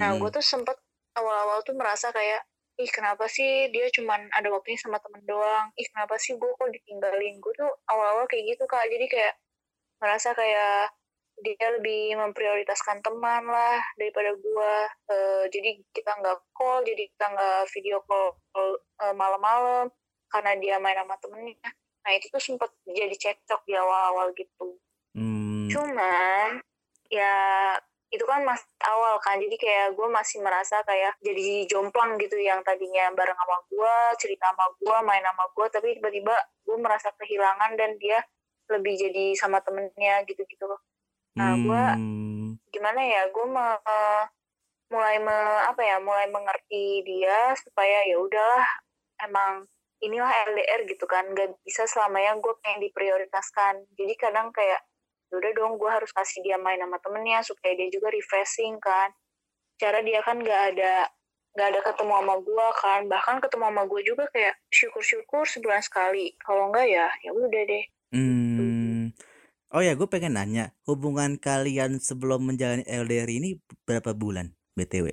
Nah, 0.00 0.16
gue 0.20 0.28
Hmm, 0.28 0.34
tuh 0.34 0.44
sempet 0.44 0.76
awal-awal 1.18 1.60
tuh 1.66 1.74
merasa 1.76 2.10
kayak, 2.14 2.42
ih 2.78 2.90
kenapa 2.94 3.26
sih 3.26 3.68
dia 3.74 3.90
cuman 3.90 4.30
ada 4.30 4.48
waktunya 4.54 4.78
sama 4.78 5.02
temen 5.02 5.22
doang? 5.26 5.74
Ih 5.74 5.86
kenapa 5.90 6.14
sih 6.22 6.38
gue 6.38 6.50
kok 6.54 6.70
ditinggalin? 6.70 7.42
Gue 7.42 7.52
tuh 7.58 7.70
awal-awal 7.90 8.30
kayak 8.30 8.54
gitu 8.54 8.64
kak, 8.70 8.86
jadi 8.86 9.06
kayak 9.10 9.34
merasa 9.98 10.30
kayak 10.38 10.94
dia 11.42 11.68
lebih 11.74 12.18
memprioritaskan 12.18 13.02
teman 13.02 13.46
lah 13.50 13.82
daripada 13.98 14.30
gue. 14.34 14.74
Eh, 15.10 15.44
jadi 15.50 15.70
kita 15.90 16.10
nggak 16.22 16.38
call, 16.54 16.86
jadi 16.86 17.02
kita 17.10 17.26
nggak 17.34 17.60
video 17.74 17.98
call 18.06 18.38
eh, 19.02 19.14
malam-malam 19.14 19.90
karena 20.30 20.52
dia 20.62 20.76
main 20.78 20.98
sama 21.02 21.18
temennya. 21.18 21.70
Nah 22.06 22.12
itu 22.14 22.30
tuh 22.30 22.42
sempet 22.42 22.70
jadi 22.86 23.14
cekcok 23.14 23.66
di 23.66 23.74
awal-awal 23.74 24.30
gitu. 24.38 24.78
hmm, 25.18 25.66
Cuman 25.72 26.62
ya 27.10 27.34
itu 28.08 28.24
kan 28.24 28.40
mas 28.44 28.64
awal 28.84 29.20
kan. 29.20 29.36
Jadi 29.36 29.56
kayak 29.60 29.92
gue 29.92 30.08
masih 30.08 30.40
merasa 30.40 30.80
kayak 30.84 31.16
jadi 31.20 31.68
jomplang 31.68 32.16
gitu 32.16 32.40
yang 32.40 32.64
tadinya 32.64 33.12
bareng 33.12 33.36
sama 33.36 33.56
gue 33.68 33.94
cerita 34.16 34.48
sama 34.52 34.64
gue 34.80 34.96
main 35.04 35.24
sama 35.24 35.44
gue 35.52 35.66
tapi 35.68 35.88
tiba-tiba 36.00 36.34
gue 36.64 36.76
merasa 36.80 37.12
kehilangan 37.20 37.76
dan 37.76 37.96
dia 38.00 38.20
lebih 38.68 38.94
jadi 38.96 39.36
sama 39.36 39.60
temennya 39.60 40.24
gitu-gitu 40.24 40.64
loh. 40.64 40.80
Nah 41.36 41.52
gue 41.56 41.84
hmm, 42.00 42.46
gimana 42.72 43.00
ya 43.04 43.22
gue 43.28 43.46
mulai 44.88 45.16
me- 45.20 45.64
apa 45.68 45.82
ya 45.84 45.96
mulai 46.00 46.26
mengerti 46.32 47.04
dia 47.04 47.52
supaya 47.60 48.08
ya 48.08 48.16
udahlah 48.16 48.64
emang 49.20 49.68
inilah 50.00 50.30
LDR 50.48 50.88
gitu 50.88 51.04
kan. 51.04 51.28
Gak 51.36 51.60
bisa 51.60 51.84
selamanya 51.84 52.40
gue 52.40 52.54
pengen 52.64 52.80
diprioritaskan. 52.88 53.84
Jadi 53.98 54.14
kadang 54.16 54.48
kayak 54.54 54.80
"Ya 54.80 54.87
udah 55.28 55.52
dong 55.56 55.76
gue 55.76 55.90
harus 55.90 56.10
kasih 56.12 56.40
dia 56.40 56.56
main 56.56 56.80
sama 56.80 56.96
temennya 57.04 57.44
supaya 57.44 57.72
dia 57.76 57.88
juga 57.92 58.08
refreshing 58.08 58.80
kan 58.80 59.12
cara 59.76 60.00
dia 60.00 60.24
kan 60.24 60.40
gak 60.40 60.74
ada 60.74 61.06
gak 61.54 61.68
ada 61.74 61.80
ketemu 61.84 62.12
sama 62.16 62.34
gue 62.40 62.66
kan 62.80 63.00
bahkan 63.06 63.36
ketemu 63.42 63.64
sama 63.68 63.82
gue 63.84 64.00
juga 64.04 64.24
kayak 64.32 64.54
syukur-syukur 64.72 65.44
sebulan 65.44 65.82
sekali 65.84 66.32
kalau 66.40 66.72
enggak 66.72 66.88
ya 66.88 67.06
ya 67.22 67.30
udah 67.34 67.62
deh 67.68 67.84
hmm. 68.14 69.12
Oh 69.68 69.84
ya, 69.84 69.92
gue 69.92 70.08
pengen 70.08 70.40
nanya, 70.40 70.72
hubungan 70.88 71.36
kalian 71.36 72.00
sebelum 72.00 72.40
menjalani 72.40 72.88
LDR 72.88 73.28
ini 73.28 73.60
berapa 73.84 74.16
bulan, 74.16 74.56
BTW? 74.72 75.12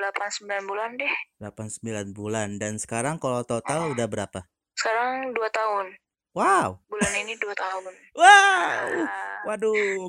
8-9 0.00 0.48
bulan 0.64 0.96
deh 0.96 1.12
8-9 1.36 2.16
bulan. 2.16 2.56
Dan 2.56 2.80
sekarang 2.80 3.20
kalau 3.20 3.44
total 3.44 3.84
Ah, 3.84 3.92
udah 3.92 4.08
berapa? 4.08 4.48
sekarang 4.80 5.36
2 5.36 5.44
tahun 5.52 5.92
Wow, 6.32 6.80
bulan 6.88 7.12
ini 7.20 7.36
2 7.36 7.52
tahun 7.52 7.92
wow, 8.16 8.88
waduh, 9.44 10.08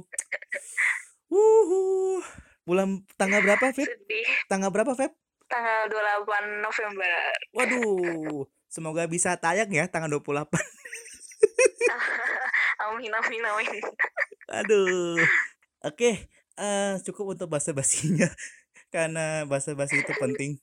wuhu. 1.31 2.23
Bulan 2.63 3.03
tanggal 3.19 3.43
berapa, 3.43 3.75
Feb? 3.75 3.83
sedih 3.83 4.23
Tanggal 4.47 4.71
berapa, 4.71 4.95
Feb? 4.95 5.11
tanggal 5.51 5.85
28 6.25 6.65
November 6.65 7.13
Waduh, 7.53 8.47
semoga 8.71 9.05
bisa 9.05 9.37
tayang 9.37 9.69
ya 9.69 9.85
tanggal 9.91 10.09
28. 10.17 10.49
amin 12.87 13.11
amin 13.13 13.43
amin 13.43 13.83
Aduh. 14.49 15.19
Oke, 15.83 16.31
eh 16.57 16.93
cukup 17.03 17.35
untuk 17.35 17.51
basa-basinya 17.51 18.31
karena 18.93 19.43
basa-basi 19.43 19.99
itu 19.99 20.13
penting. 20.17 20.55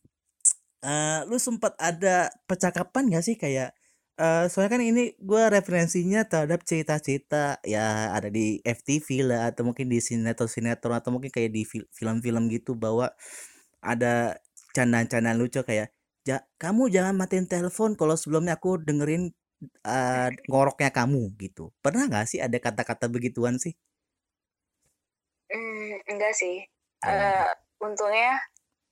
Eh 0.80 1.20
lu 1.28 1.36
sempat 1.36 1.76
ada 1.76 2.32
percakapan 2.48 3.12
gak 3.12 3.24
sih 3.28 3.36
kayak 3.36 3.76
eh 4.20 4.44
soalnya 4.50 4.72
kan 4.76 4.82
ini 4.90 5.02
gua 5.28 5.42
referensinya 5.56 6.20
terhadap 6.30 6.60
cerita-cerita 6.68 7.42
ya 7.74 8.12
ada 8.16 8.28
di 8.36 8.60
FTV 8.76 9.08
lah 9.28 9.40
atau 9.50 9.62
mungkin 9.68 9.86
di 9.92 9.98
sinetron-sinetron 10.08 10.94
atau 11.00 11.10
mungkin 11.14 11.30
kayak 11.36 11.50
di 11.56 11.62
fil- 11.70 11.88
film-film 11.98 12.44
gitu 12.54 12.72
bahwa 12.84 13.06
ada 13.92 14.36
candaan-candaan 14.76 15.38
lucu 15.40 15.60
kayak 15.64 15.88
ja, 16.28 16.36
kamu 16.62 16.82
jangan 16.94 17.14
matiin 17.20 17.46
telepon 17.50 17.90
kalau 18.00 18.14
sebelumnya 18.20 18.54
aku 18.60 18.76
dengerin 18.88 19.32
eh, 19.86 20.28
ngoroknya 20.50 20.90
kamu 20.98 21.22
gitu. 21.40 21.72
Pernah 21.84 22.04
nggak 22.10 22.26
sih 22.30 22.40
ada 22.44 22.58
kata-kata 22.60 23.06
begituan 23.12 23.56
sih? 23.64 23.74
Hmm, 25.50 25.98
enggak 26.10 26.32
sih 26.38 26.56
Oh, 27.04 27.10
Eh 27.10 27.48
untungnya 27.82 28.38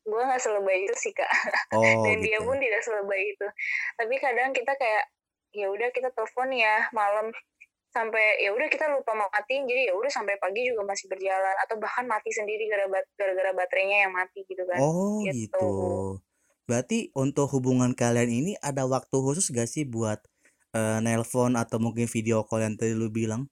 gue 0.08 0.23
nggak 0.26 0.42
selebay 0.42 0.78
itu 0.88 0.97
sih 0.99 1.12
kak 1.14 1.30
oh 1.73 2.04
dan 2.04 2.25
dia 2.25 2.38
gitu. 2.38 2.44
pun 2.47 2.56
tidak 2.61 2.82
selebay 2.87 3.23
itu 3.37 3.47
tapi 3.99 4.14
kadang 4.23 4.50
kita 4.56 4.73
kayak 4.80 5.04
ya 5.52 5.67
udah 5.73 5.88
kita 5.93 6.12
telepon 6.12 6.52
ya 6.52 6.88
malam 6.93 7.33
sampai 7.88 8.45
ya 8.45 8.52
udah 8.52 8.69
kita 8.69 8.85
lupa 8.93 9.17
matiin 9.17 9.64
jadi 9.64 9.90
ya 9.90 9.95
udah 9.97 10.12
sampai 10.12 10.37
pagi 10.37 10.69
juga 10.69 10.85
masih 10.85 11.09
berjalan 11.09 11.57
atau 11.64 11.81
bahkan 11.81 12.05
mati 12.05 12.28
sendiri 12.28 12.69
gara-gara 12.69 13.52
baterainya 13.57 14.07
yang 14.07 14.12
mati 14.12 14.45
gitu 14.45 14.62
kan 14.69 14.78
Oh 14.78 15.25
gitu 15.25 15.33
gitu. 15.33 15.69
Berarti 16.69 17.09
untuk 17.17 17.49
hubungan 17.57 17.97
kalian 17.97 18.28
ini 18.28 18.52
ada 18.61 18.85
waktu 18.85 19.17
khusus 19.17 19.49
gak 19.49 19.73
sih 19.73 19.88
buat 19.88 20.21
eh, 20.76 21.00
nelpon 21.00 21.57
atau 21.57 21.81
mungkin 21.81 22.05
video 22.05 22.45
call 22.45 22.61
yang 22.61 22.76
tadi 22.76 22.93
lu 22.93 23.09
bilang? 23.09 23.49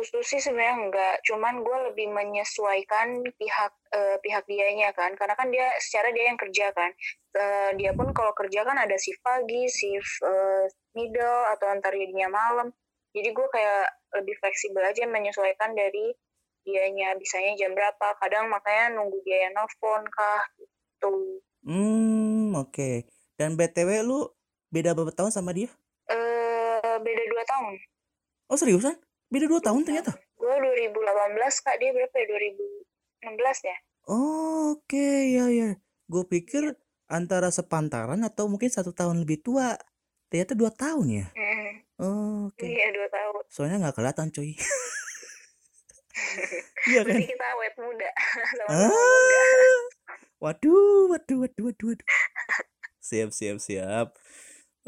Khusus 0.00 0.24
sih 0.24 0.40
sebenarnya 0.40 0.76
enggak 0.88 1.14
cuman 1.28 1.60
gue 1.60 1.78
lebih 1.92 2.08
menyesuaikan 2.08 3.20
pihak 3.36 3.72
eh, 3.92 4.16
pihak 4.24 4.48
dianya 4.48 4.96
kan 4.96 5.12
karena 5.12 5.36
kan 5.36 5.52
dia 5.52 5.68
secara 5.76 6.08
dia 6.16 6.32
yang 6.32 6.40
kerja 6.40 6.72
kan 6.72 6.88
Eh, 7.30 7.70
dia 7.78 7.94
pun 7.94 8.10
kalau 8.10 8.34
kerja 8.34 8.66
kan 8.66 8.74
ada 8.74 8.98
shift 8.98 9.22
pagi 9.22 9.70
shift 9.70 10.18
eh, 10.26 10.66
middle 10.98 11.46
atau 11.54 11.70
antar 11.70 11.94
jadinya 11.94 12.26
malam 12.26 12.74
jadi 13.14 13.30
gue 13.30 13.46
kayak 13.54 13.86
lebih 14.18 14.34
fleksibel 14.42 14.82
aja 14.82 15.06
menyesuaikan 15.06 15.70
dari 15.78 16.10
dianya 16.66 17.14
bisanya 17.14 17.54
jam 17.54 17.70
berapa 17.70 18.18
kadang 18.18 18.50
makanya 18.50 18.98
nunggu 18.98 19.22
dia 19.22 19.46
yang 19.46 19.54
nelfon 19.54 20.02
kah 20.10 20.42
gitu. 20.58 21.12
Hmm, 21.62 22.50
oke. 22.58 23.06
Dan 23.38 23.54
BTW 23.54 24.02
lu 24.02 24.26
beda 24.74 24.94
berapa 24.94 25.14
tahun 25.14 25.30
sama 25.30 25.54
dia? 25.54 25.70
Eh 26.10 26.96
beda 26.98 27.22
2 27.30 27.46
tahun. 27.46 27.74
Oh 28.50 28.58
seriusan? 28.58 28.98
Beda 29.30 29.46
2 29.46 29.62
tahun 29.62 29.86
ternyata? 29.86 30.12
Gue 30.34 30.50
2018 30.50 30.90
kak, 31.62 31.76
dia 31.78 31.90
berapa 31.94 32.16
ya? 32.18 32.26
2016 33.30 33.70
ya? 33.70 33.76
Oh, 34.10 34.74
oke, 34.74 35.06
ya 35.30 35.46
ya. 35.46 35.70
Gue 36.10 36.26
pikir 36.26 36.74
antara 37.06 37.54
sepantaran 37.54 38.18
atau 38.26 38.50
mungkin 38.50 38.66
satu 38.66 38.90
tahun 38.90 39.22
lebih 39.22 39.38
tua. 39.46 39.78
Ternyata 40.30 40.58
2 40.58 40.70
tahun 40.74 41.06
ya? 41.10 41.26
Mm, 41.34 41.72
Oh, 42.00 42.50
oke. 42.50 42.66
Iya 42.66 42.90
2 42.90 43.06
tahun. 43.06 43.42
Soalnya 43.46 43.76
nggak 43.86 43.96
kelihatan 44.02 44.28
cuy. 44.34 44.52
Iya 46.90 47.00
kan? 47.06 47.16
Berarti 47.16 47.32
kita 47.32 47.46
awet 47.54 47.74
muda. 47.80 48.10
Ah, 48.72 48.90
waduh, 50.42 51.06
waduh, 51.12 51.38
waduh, 51.46 51.64
waduh, 51.70 51.86
waduh. 51.92 52.08
Siap, 53.00 53.30
siap, 53.32 53.56
siap. 53.62 54.16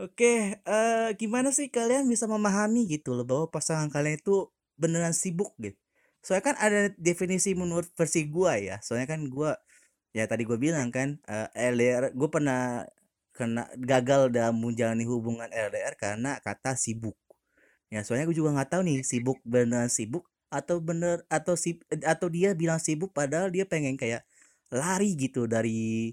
Oke, 0.02 0.58
eh 0.66 1.08
gimana 1.20 1.48
sih 1.54 1.70
kalian 1.70 2.10
bisa 2.10 2.26
memahami 2.26 2.90
gitu 2.90 3.14
loh 3.14 3.22
bahwa 3.22 3.46
pasangan 3.54 3.86
kalian 3.94 4.18
itu 4.18 4.50
beneran 4.74 5.14
sibuk 5.14 5.54
gitu? 5.62 5.78
Soalnya 6.24 6.44
kan 6.54 6.56
ada 6.58 6.78
definisi 6.98 7.54
menurut 7.54 7.86
versi 7.94 8.26
gua 8.26 8.58
ya. 8.58 8.76
Soalnya 8.82 9.06
kan 9.14 9.20
gua 9.30 9.54
ya 10.16 10.24
tadi 10.30 10.42
gua 10.48 10.58
bilang 10.58 10.90
kan 10.94 11.18
eh, 11.30 11.48
LDR 11.54 12.04
gue 12.18 12.28
pernah 12.34 12.82
kena 13.36 13.70
gagal 13.78 14.30
dalam 14.34 14.58
menjalani 14.58 15.04
hubungan 15.06 15.50
LDR 15.54 15.94
karena 15.98 16.38
kata 16.42 16.74
sibuk. 16.78 17.14
Ya 17.92 18.02
soalnya 18.06 18.26
gue 18.30 18.36
juga 18.38 18.50
nggak 18.56 18.70
tahu 18.72 18.82
nih 18.88 18.98
sibuk 19.04 19.38
beneran 19.44 19.90
sibuk 19.92 20.24
atau 20.52 20.80
bener 20.80 21.24
atau 21.32 21.54
si 21.56 21.80
atau 22.04 22.28
dia 22.32 22.52
bilang 22.56 22.80
sibuk 22.82 23.12
padahal 23.16 23.48
dia 23.54 23.64
pengen 23.68 23.96
kayak 24.00 24.24
lari 24.72 25.14
gitu 25.16 25.44
dari 25.48 26.12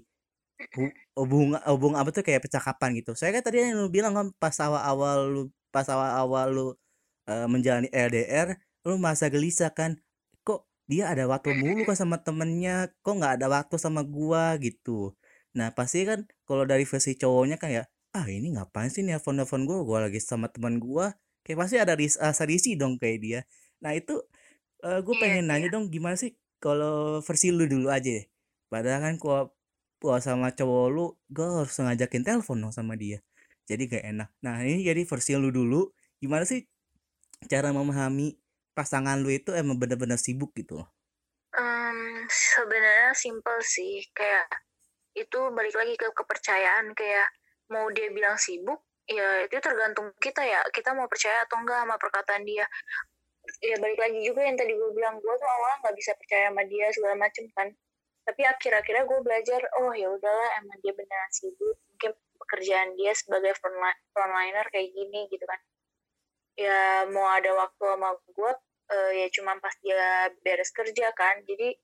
hu- 0.76 0.94
hubungan 1.18 1.60
hubung 1.70 1.94
apa 1.98 2.08
tuh 2.14 2.22
kayak 2.26 2.42
percakapan 2.46 2.90
gitu. 2.98 3.12
Saya 3.18 3.30
kan 3.36 3.42
tadi 3.46 3.56
yang 3.64 3.78
lu 3.80 3.88
bilang 3.92 4.12
kan 4.18 4.26
pas 4.42 4.54
awal-awal 4.62 5.18
lu 5.32 5.40
pas 5.74 5.86
awal-awal 5.88 6.46
lu 6.52 6.66
eh, 7.30 7.46
menjalani 7.50 7.88
LDR 7.92 8.48
lu 8.86 8.96
masa 9.00 9.28
gelisah 9.32 9.70
kan 9.74 9.96
kok 10.46 10.66
dia 10.90 11.10
ada 11.12 11.24
waktu 11.30 11.50
mulu 11.56 11.84
kan 11.88 11.96
sama 11.98 12.16
temennya 12.20 12.90
kok 13.04 13.14
nggak 13.18 13.32
ada 13.40 13.46
waktu 13.52 13.76
sama 13.80 14.02
gua 14.06 14.56
gitu. 14.62 15.14
Nah 15.56 15.68
pasti 15.76 16.04
kan 16.08 16.24
kalau 16.48 16.64
dari 16.68 16.84
versi 16.88 17.14
cowoknya 17.18 17.56
kan 17.62 17.70
ya 17.72 17.82
ah 18.16 18.26
ini 18.26 18.54
ngapain 18.56 18.90
sih 18.90 19.02
nelfon-nelfon 19.06 19.62
gua 19.68 19.78
gua 19.86 19.98
lagi 20.10 20.18
sama 20.22 20.50
teman 20.50 20.78
gua 20.82 21.14
kayak 21.46 21.58
pasti 21.62 21.76
ada 21.82 21.94
ris 21.98 22.14
rasa 22.18 22.44
risih 22.48 22.74
dong 22.80 22.98
kayak 23.00 23.18
dia. 23.24 23.40
Nah 23.84 23.92
itu 23.96 24.18
gue 25.06 25.14
Iya 25.14 25.20
pengen 25.22 25.44
sih. 25.44 25.48
nanya 25.50 25.68
dong 25.74 25.84
gimana 25.94 26.16
sih 26.16 26.32
kalau 26.62 27.20
versi 27.26 27.46
lu 27.52 27.64
dulu 27.68 27.88
aja 27.92 28.08
deh. 28.08 28.24
Padahal 28.72 29.00
kan 29.06 29.14
kalau 29.22 29.42
sama 30.20 30.48
cowok 30.56 30.86
lu 30.88 31.06
gue 31.28 31.44
harus 31.44 31.76
ngajakin 31.76 32.24
telepon 32.24 32.56
dong 32.60 32.74
sama 32.74 32.96
dia. 32.96 33.20
Jadi 33.68 33.86
gak 33.86 34.04
enak. 34.04 34.28
Nah 34.42 34.64
ini 34.64 34.82
jadi 34.82 35.04
versi 35.04 35.36
lu 35.36 35.52
dulu. 35.52 35.92
Gimana 36.18 36.48
sih 36.48 36.64
cara 37.46 37.70
memahami 37.70 38.36
pasangan 38.72 39.20
lu 39.20 39.28
itu 39.28 39.52
emang 39.52 39.76
bener-bener 39.76 40.16
sibuk 40.16 40.56
gitu 40.56 40.80
loh. 40.80 40.88
Em, 41.54 42.24
sebenarnya 42.28 43.12
simple 43.12 43.60
sih 43.60 44.00
kayak 44.16 44.48
itu 45.18 45.40
balik 45.52 45.74
lagi 45.74 45.94
ke 45.98 46.08
kepercayaan 46.14 46.94
kayak 46.94 47.28
mau 47.70 47.90
dia 47.90 48.08
bilang 48.14 48.38
sibuk 48.38 48.80
ya 49.10 49.42
itu 49.42 49.58
tergantung 49.58 50.14
kita 50.22 50.38
ya 50.46 50.62
kita 50.70 50.94
mau 50.94 51.10
percaya 51.10 51.42
atau 51.42 51.58
enggak 51.58 51.82
sama 51.82 51.98
perkataan 51.98 52.46
dia 52.46 52.62
ya 53.58 53.76
balik 53.82 53.98
lagi 53.98 54.22
juga 54.22 54.46
yang 54.46 54.54
tadi 54.54 54.70
gue 54.70 54.90
bilang 54.94 55.18
gue 55.18 55.34
tuh 55.34 55.48
awalnya 55.50 55.76
nggak 55.82 55.96
bisa 55.98 56.12
percaya 56.14 56.46
sama 56.46 56.62
dia 56.70 56.86
segala 56.94 57.14
macem 57.18 57.44
kan 57.58 57.68
tapi 58.24 58.42
akhir-akhirnya 58.44 59.04
gue 59.08 59.20
belajar 59.24 59.60
oh 59.80 59.92
ya 59.96 60.08
udahlah 60.12 60.50
emang 60.60 60.78
dia 60.84 60.92
beneran 60.94 61.32
sibuk 61.32 61.76
mungkin 61.88 62.12
pekerjaan 62.40 62.94
dia 62.96 63.12
sebagai 63.16 63.56
frontli- 63.56 64.00
frontliner 64.12 64.66
kayak 64.70 64.92
gini 64.92 65.26
gitu 65.32 65.44
kan 65.44 65.60
ya 66.58 67.08
mau 67.08 67.26
ada 67.32 67.50
waktu 67.56 67.82
sama 67.82 68.10
gue 68.30 68.52
eh, 68.92 69.10
ya 69.24 69.26
cuma 69.32 69.56
pas 69.58 69.74
dia 69.80 70.28
beres 70.44 70.70
kerja 70.74 71.12
kan 71.16 71.40
jadi 71.46 71.76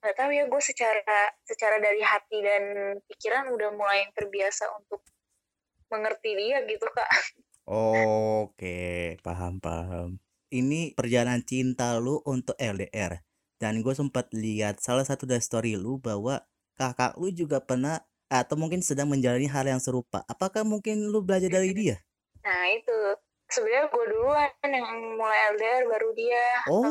nggak 0.00 0.16
tahu 0.16 0.30
ya 0.30 0.44
gue 0.46 0.62
secara 0.62 1.34
secara 1.42 1.82
dari 1.82 1.98
hati 2.04 2.38
dan 2.38 2.62
pikiran 3.10 3.50
udah 3.50 3.74
mulai 3.74 4.06
terbiasa 4.14 4.70
untuk 4.78 5.02
mengerti 5.90 6.30
dia 6.36 6.62
gitu 6.64 6.86
kak 6.94 7.10
Oke, 7.66 9.18
paham 9.26 9.58
paham. 9.58 10.22
Ini 10.54 10.94
perjalanan 10.94 11.42
cinta 11.42 11.98
lu 11.98 12.22
untuk 12.22 12.54
LDR. 12.54 13.25
Dan 13.56 13.80
gue 13.80 13.94
sempat 13.96 14.28
lihat 14.36 14.80
salah 14.84 15.04
satu 15.04 15.24
dari 15.24 15.40
story 15.40 15.72
lu 15.80 15.96
bahwa 16.00 16.44
kakak 16.76 17.16
lu 17.16 17.32
juga 17.32 17.60
pernah 17.64 18.04
atau 18.28 18.58
mungkin 18.58 18.82
sedang 18.82 19.08
menjalani 19.08 19.48
hal 19.48 19.64
yang 19.64 19.80
serupa. 19.80 20.22
Apakah 20.28 20.66
mungkin 20.66 21.08
lu 21.08 21.22
belajar 21.22 21.48
dari 21.48 21.72
dia? 21.72 21.96
nah 22.46 22.62
itu 22.70 22.94
sebenarnya 23.50 23.90
gue 23.90 24.04
duluan 24.06 24.50
yang 24.70 25.18
mulai 25.18 25.38
LDR 25.58 25.82
baru 25.90 26.08
dia 26.14 26.46
Oh, 26.70 26.86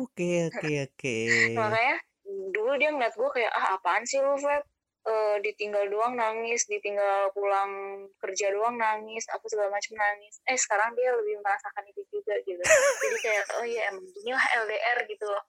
oke 0.00 0.32
oke 0.48 0.72
oke. 0.88 1.16
makanya 1.60 1.96
dulu 2.24 2.72
dia 2.80 2.88
ngeliat 2.88 3.12
gue 3.12 3.30
kayak 3.36 3.52
ah 3.52 3.76
apaan 3.76 4.08
sih 4.08 4.24
lu 4.24 4.40
Feb 4.40 4.64
Eh, 5.00 5.36
ditinggal 5.40 5.88
doang 5.88 6.12
nangis 6.12 6.68
ditinggal 6.68 7.32
pulang 7.32 7.72
kerja 8.20 8.52
doang 8.52 8.76
nangis 8.76 9.24
apa 9.32 9.40
segala 9.48 9.72
macam 9.72 9.96
nangis. 9.96 10.44
Eh 10.44 10.54
sekarang 10.54 10.92
dia 10.92 11.08
lebih 11.16 11.40
merasakan 11.40 11.88
itu 11.88 12.04
juga 12.12 12.36
gitu. 12.44 12.60
Jadi 12.60 13.16
kayak 13.18 13.44
oh 13.56 13.64
iya 13.64 13.88
emang 13.88 14.04
gini 14.12 14.36
lah 14.36 14.44
LDR 14.60 14.98
gitu 15.08 15.24
loh. 15.24 15.40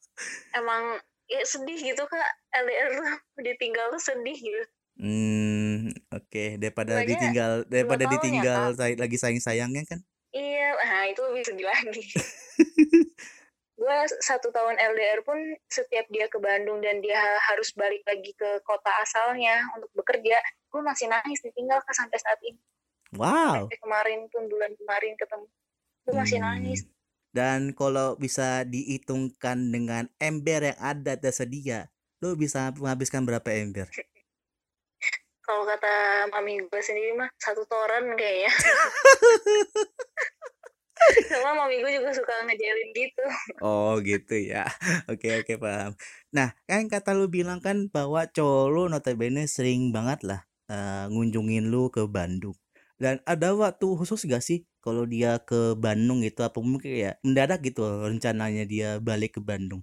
Emang 0.56 0.96
ya 1.28 1.44
sedih 1.44 1.76
gitu 1.78 2.04
kak. 2.08 2.30
LDR 2.54 2.96
tuh 2.96 3.08
ditinggal 3.46 3.92
tuh 3.92 4.00
sedih 4.02 4.40
gitu. 4.40 4.64
Hmm, 4.96 5.92
oke. 6.10 6.44
Daripada 6.56 7.04
Makanya 7.04 7.10
ditinggal 7.12 7.52
daripada 7.68 8.04
ya, 8.04 8.12
ditinggal 8.16 8.62
say- 8.80 8.96
lagi 8.96 9.18
sayang-sayangnya 9.20 9.84
kan. 9.84 10.00
iya 10.32 10.72
nah 10.80 11.04
itu 11.04 11.20
lebih 11.28 11.44
sedih 11.44 11.68
lagi 11.68 12.08
gue 13.82 13.98
satu 14.22 14.54
tahun 14.54 14.78
LDR 14.78 15.26
pun 15.26 15.41
setiap 15.65 16.06
dia 16.13 16.30
ke 16.30 16.38
Bandung 16.38 16.86
dan 16.86 17.02
dia 17.02 17.17
harus 17.50 17.74
balik 17.74 18.06
lagi 18.06 18.30
ke 18.38 18.62
kota 18.62 18.94
asalnya 19.02 19.58
untuk 19.74 19.89
bekerja 19.98 20.38
gue 20.70 20.82
masih 20.86 21.10
nangis 21.10 21.41
ditinggal 21.41 21.82
kak 21.82 21.98
sampai 21.98 22.22
saat 22.22 22.38
ini 22.46 22.62
Wow. 23.12 23.65
sampai 23.65 23.80
kemarin 23.82 24.20
pun 24.30 24.46
bulan 24.48 24.72
kemarin 24.78 25.17
ketemu 25.17 25.46
gue 26.06 26.13
masih 26.13 26.38
Hmm. 26.38 26.46
nangis 26.48 26.82
Dan 27.32 27.72
kalau 27.72 28.20
bisa 28.20 28.67
dihitungkan 28.67 29.72
dengan 29.72 30.12
ember 30.20 30.67
yang 30.67 30.80
ada 30.84 31.15
tersedia, 31.15 31.88
lu 32.20 32.36
bisa 32.36 32.76
menghabiskan 32.76 33.24
berapa 33.24 33.48
ember? 33.56 33.88
kalau 35.41 35.63
kata 35.63 36.28
mami 36.28 36.60
gue 36.60 36.82
sendiri 36.84 37.15
mah 37.15 37.28
satu 37.36 37.63
toren 37.65 38.15
kayaknya 38.15 38.52
sama 41.32 41.66
mami 41.66 41.82
gue 41.82 41.92
juga 41.98 42.10
suka 42.14 42.34
ngejelin 42.46 42.90
gitu 42.94 43.26
Oh 43.62 43.98
gitu 44.02 44.36
ya. 44.38 44.66
Oke 45.12 45.42
oke 45.42 45.54
paham. 45.62 45.94
Nah 46.34 46.54
kan 46.66 46.88
kata 46.90 47.14
lu 47.14 47.30
bilang 47.30 47.60
kan 47.62 47.90
bahwa 47.90 48.26
cowok 48.30 48.66
lu 48.74 48.82
notabene 48.90 49.46
sering 49.46 49.94
banget 49.94 50.22
lah 50.26 50.42
eh, 50.70 51.06
ngunjungin 51.12 51.70
lu 51.70 51.90
ke 51.94 52.06
Bandung. 52.10 52.58
Dan 53.02 53.18
ada 53.26 53.54
waktu 53.58 53.86
khusus 53.98 54.30
gak 54.30 54.46
sih 54.46 54.66
kalau 54.82 55.10
dia 55.10 55.42
ke 55.42 55.74
Bandung 55.78 56.22
gitu 56.22 56.46
apa 56.46 56.58
mungkin 56.62 56.94
ya 56.94 57.12
mendadak 57.26 57.66
gitu 57.66 57.82
rencananya 57.82 58.64
dia 58.70 59.02
balik 59.02 59.38
ke 59.38 59.42
Bandung? 59.42 59.82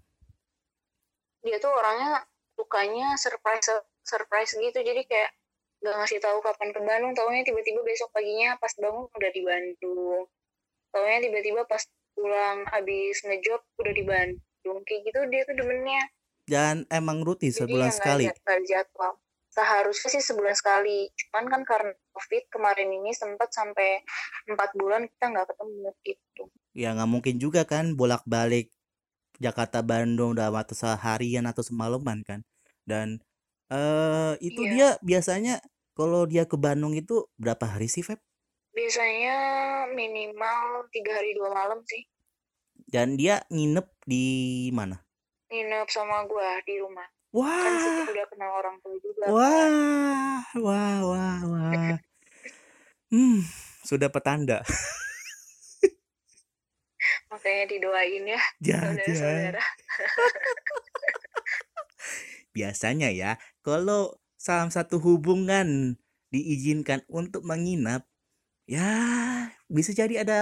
dia 1.42 1.56
tuh 1.62 1.72
orangnya 1.72 2.26
sukanya 2.58 3.14
surprise 3.16 3.70
surprise 4.02 4.52
gitu 4.52 4.78
jadi 4.82 5.02
kayak 5.06 5.30
gak 5.78 5.94
ngasih 5.94 6.18
tahu 6.18 6.42
kapan 6.42 6.74
ke 6.74 6.80
Bandung 6.82 7.12
taunya 7.14 7.46
tiba-tiba 7.46 7.80
besok 7.86 8.10
paginya 8.10 8.58
pas 8.58 8.74
bangun 8.74 9.06
udah 9.06 9.30
di 9.30 9.42
Bandung 9.46 10.26
taunya 10.92 11.18
tiba-tiba 11.22 11.62
pas 11.64 11.82
pulang 12.14 12.66
habis 12.68 13.16
ngejob 13.22 13.60
udah 13.78 13.94
di 13.94 14.04
Bandung 14.04 14.78
kayak 14.82 15.00
gitu 15.06 15.18
dia 15.30 15.42
tuh 15.46 15.56
demennya 15.56 16.02
Dan 16.48 16.88
emang 16.88 17.20
rutin 17.22 17.52
sebulan 17.52 17.92
sekali. 17.92 18.24
jadwal 18.64 19.12
seharusnya 19.48 20.08
sih 20.12 20.22
sebulan 20.22 20.54
sekali 20.54 21.08
cuman 21.12 21.44
kan 21.50 21.62
karena 21.64 21.92
covid 22.12 22.44
kemarin 22.48 22.88
ini 22.88 23.10
sempat 23.12 23.50
sampai 23.50 24.00
empat 24.46 24.70
bulan 24.76 25.08
kita 25.08 25.24
nggak 25.28 25.46
ketemu 25.50 25.88
gitu 26.04 26.42
Ya 26.72 26.94
nggak 26.94 27.10
mungkin 27.10 27.34
juga 27.42 27.66
kan 27.66 27.98
bolak-balik 27.98 28.70
Jakarta 29.38 29.82
Bandung 29.82 30.34
dalam 30.38 30.54
waktu 30.54 30.74
seharian 30.74 31.46
atau 31.46 31.62
semalaman 31.62 32.22
kan. 32.22 32.42
Dan 32.86 33.18
eh 33.70 34.34
itu 34.38 34.62
Iya. 34.62 34.70
dia 34.74 34.88
biasanya 35.02 35.54
kalau 35.98 36.26
dia 36.26 36.46
ke 36.46 36.54
Bandung 36.54 36.94
itu 36.94 37.26
berapa 37.38 37.66
hari 37.66 37.90
sih, 37.90 38.06
Feb? 38.06 38.18
Biasanya 38.78 39.36
minimal 39.90 40.86
tiga 40.94 41.18
hari 41.18 41.34
dua 41.34 41.50
malam 41.50 41.82
sih 41.82 42.06
Dan 42.86 43.18
dia 43.18 43.42
nginep 43.50 43.90
di 44.06 44.24
mana? 44.70 45.02
nginep 45.50 45.88
sama 45.90 46.22
gua 46.30 46.62
di 46.62 46.78
rumah 46.78 47.02
kan 47.34 47.36
Wah, 47.36 47.76
situ 47.82 48.02
udah 48.14 48.26
kenal 48.32 48.50
orang 48.56 48.76
tua 48.80 48.94
juga 49.02 49.24
kan. 49.28 49.32
wah, 49.36 50.40
wah, 50.56 50.96
wah, 51.04 51.38
wah. 51.44 51.96
Hmm, 53.10 53.42
sudah 53.84 54.08
petanda. 54.08 54.62
makanya 57.28 57.68
didoain 57.68 58.24
ya 58.24 58.40
saudara-saudara 58.64 59.60
biasanya 62.56 63.12
ya, 63.12 63.36
kalau 63.62 64.16
salah 64.34 64.72
satu 64.72 64.98
hubungan 64.98 66.00
diizinkan 66.32 67.04
untuk 67.06 67.46
menginap, 67.46 68.08
ya 68.74 68.88
bisa 69.76 69.90
jadi 70.00 70.14
ada 70.24 70.40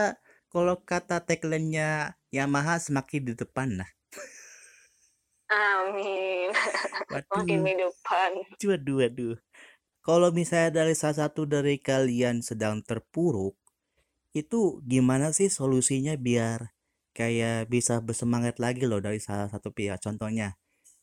kalau 0.52 0.74
kata 0.90 1.16
tagline-nya 1.28 1.88
Yamaha 2.36 2.74
semakin 2.86 3.22
di 3.28 3.32
depan 3.40 3.68
lah. 3.80 3.90
Amin. 5.50 6.50
Makin 7.30 7.58
Waduh, 7.58 7.64
di 7.66 7.72
depan. 7.78 8.30
waduh, 8.68 8.96
waduh. 9.02 9.34
Kalau 10.06 10.30
misalnya 10.34 10.70
dari 10.84 10.94
salah 10.98 11.18
satu 11.28 11.42
dari 11.54 11.76
kalian 11.82 12.36
sedang 12.44 12.82
terpuruk, 12.88 13.54
itu 14.36 14.80
gimana 14.86 15.32
sih 15.38 15.48
solusinya 15.52 16.14
biar 16.20 16.60
kayak 17.18 17.68
bisa 17.74 17.94
bersemangat 18.06 18.56
lagi 18.64 18.84
loh 18.90 19.00
dari 19.02 19.20
salah 19.22 19.48
satu 19.52 19.70
pihak? 19.74 19.98
Contohnya, 20.06 20.48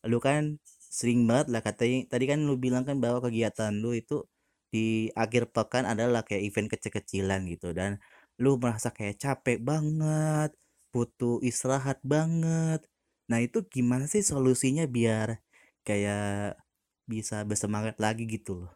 lu 0.07 0.19
kan 0.23 0.59
sering 0.99 1.25
banget 1.29 1.47
lah 1.53 1.61
katanya, 1.67 1.99
tadi 2.11 2.25
kan 2.31 2.39
lu 2.47 2.55
bilang 2.65 2.83
kan 2.89 2.97
bahwa 3.03 3.19
kegiatan 3.25 3.73
lu 3.83 3.91
itu 3.97 4.25
di 4.73 5.13
akhir 5.13 5.53
pekan 5.53 5.85
adalah 5.85 6.25
kayak 6.25 6.49
event 6.49 6.69
kecil-kecilan 6.73 7.45
gitu 7.45 7.77
dan 7.77 8.01
lu 8.41 8.57
merasa 8.57 8.89
kayak 8.89 9.21
capek 9.21 9.61
banget, 9.61 10.49
butuh 10.89 11.37
istirahat 11.45 12.01
banget. 12.01 12.81
Nah, 13.29 13.39
itu 13.39 13.61
gimana 13.69 14.09
sih 14.09 14.25
solusinya 14.25 14.89
biar 14.89 15.37
kayak 15.85 16.57
bisa 17.05 17.45
bersemangat 17.45 18.01
lagi 18.01 18.25
gitu 18.25 18.65
loh? 18.65 18.73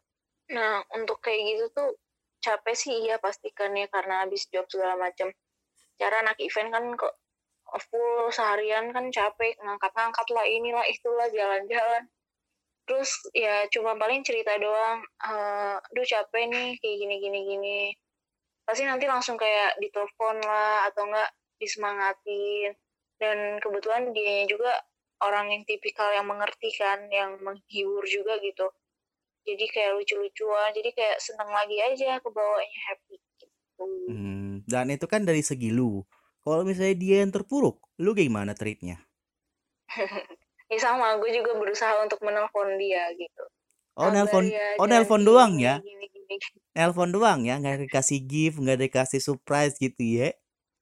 Nah, 0.54 0.86
untuk 0.94 1.18
kayak 1.20 1.42
gitu 1.58 1.66
tuh 1.74 1.90
capek 2.40 2.76
sih 2.78 2.94
iya 3.10 3.18
pastikan 3.18 3.74
ya 3.74 3.90
karena 3.90 4.24
habis 4.24 4.46
job 4.54 4.70
segala 4.70 4.96
macam. 4.96 5.34
Cara 5.98 6.22
anak 6.22 6.38
event 6.38 6.70
kan 6.70 6.86
kok 6.94 7.14
full 7.90 8.32
seharian 8.32 8.96
kan 8.96 9.12
capek 9.12 9.58
ngangkat-ngangkat 9.60 10.28
lah 10.32 10.46
inilah 10.46 10.86
itulah 10.88 11.28
jalan-jalan. 11.34 12.08
Terus 12.88 13.12
ya 13.36 13.68
cuma 13.70 14.00
paling 14.00 14.24
cerita 14.24 14.56
doang, 14.58 15.04
eh 15.04 15.76
duh 15.94 16.08
capek 16.08 16.44
nih 16.48 16.70
kayak 16.80 16.98
gini 17.04 17.16
gini 17.20 17.40
gini. 17.44 17.80
Pasti 18.64 18.84
nanti 18.88 19.06
langsung 19.08 19.36
kayak 19.36 19.80
ditelepon 19.84 20.38
lah 20.44 20.88
atau 20.92 21.04
enggak 21.08 21.30
disemangatin. 21.60 22.72
Dan 23.18 23.60
kebetulan 23.60 24.14
dia 24.16 24.46
juga 24.48 24.72
orang 25.26 25.52
yang 25.52 25.64
tipikal 25.66 26.14
yang 26.14 26.30
mengerti 26.30 26.70
kan, 26.78 27.10
yang 27.12 27.38
menghibur 27.42 28.06
juga 28.08 28.38
gitu 28.40 28.70
jadi 29.48 29.66
kayak 29.72 29.92
lucu-lucuan 29.96 30.76
jadi 30.76 30.90
kayak 30.92 31.18
seneng 31.24 31.48
lagi 31.48 31.80
aja 31.80 32.20
kebawanya 32.20 32.82
happy 32.92 33.16
gitu 33.40 33.46
Hmm, 34.10 34.66
dan 34.66 34.90
itu 34.90 35.06
kan 35.06 35.22
dari 35.22 35.46
segi 35.46 35.70
lu. 35.70 36.02
Kalau 36.42 36.66
misalnya 36.66 36.96
dia 36.98 37.16
yang 37.22 37.30
terpuruk, 37.30 37.78
lu 38.02 38.18
gimana 38.18 38.58
treatnya? 38.58 39.04
ya 40.68 40.80
sama. 40.80 41.16
Gue 41.20 41.32
juga 41.32 41.56
berusaha 41.56 42.00
untuk 42.04 42.20
menelpon 42.24 42.76
dia 42.80 43.12
gitu. 43.16 43.44
Oh, 43.98 44.14
Sabar 44.14 44.14
nelpon, 44.14 44.46
ya 44.46 44.78
oh 44.78 44.86
nelpon 44.86 45.22
gini 45.26 45.30
doang 45.34 45.54
ya? 45.58 45.76
gini 45.82 46.06
gini. 46.14 46.36
Nelpon 46.78 47.10
doang 47.10 47.42
ya, 47.42 47.58
nggak 47.58 47.90
dikasih 47.90 48.20
gift, 48.30 48.62
nggak 48.62 48.80
dikasih 48.88 49.22
surprise 49.22 49.74
gitu 49.82 50.02
ya? 50.02 50.32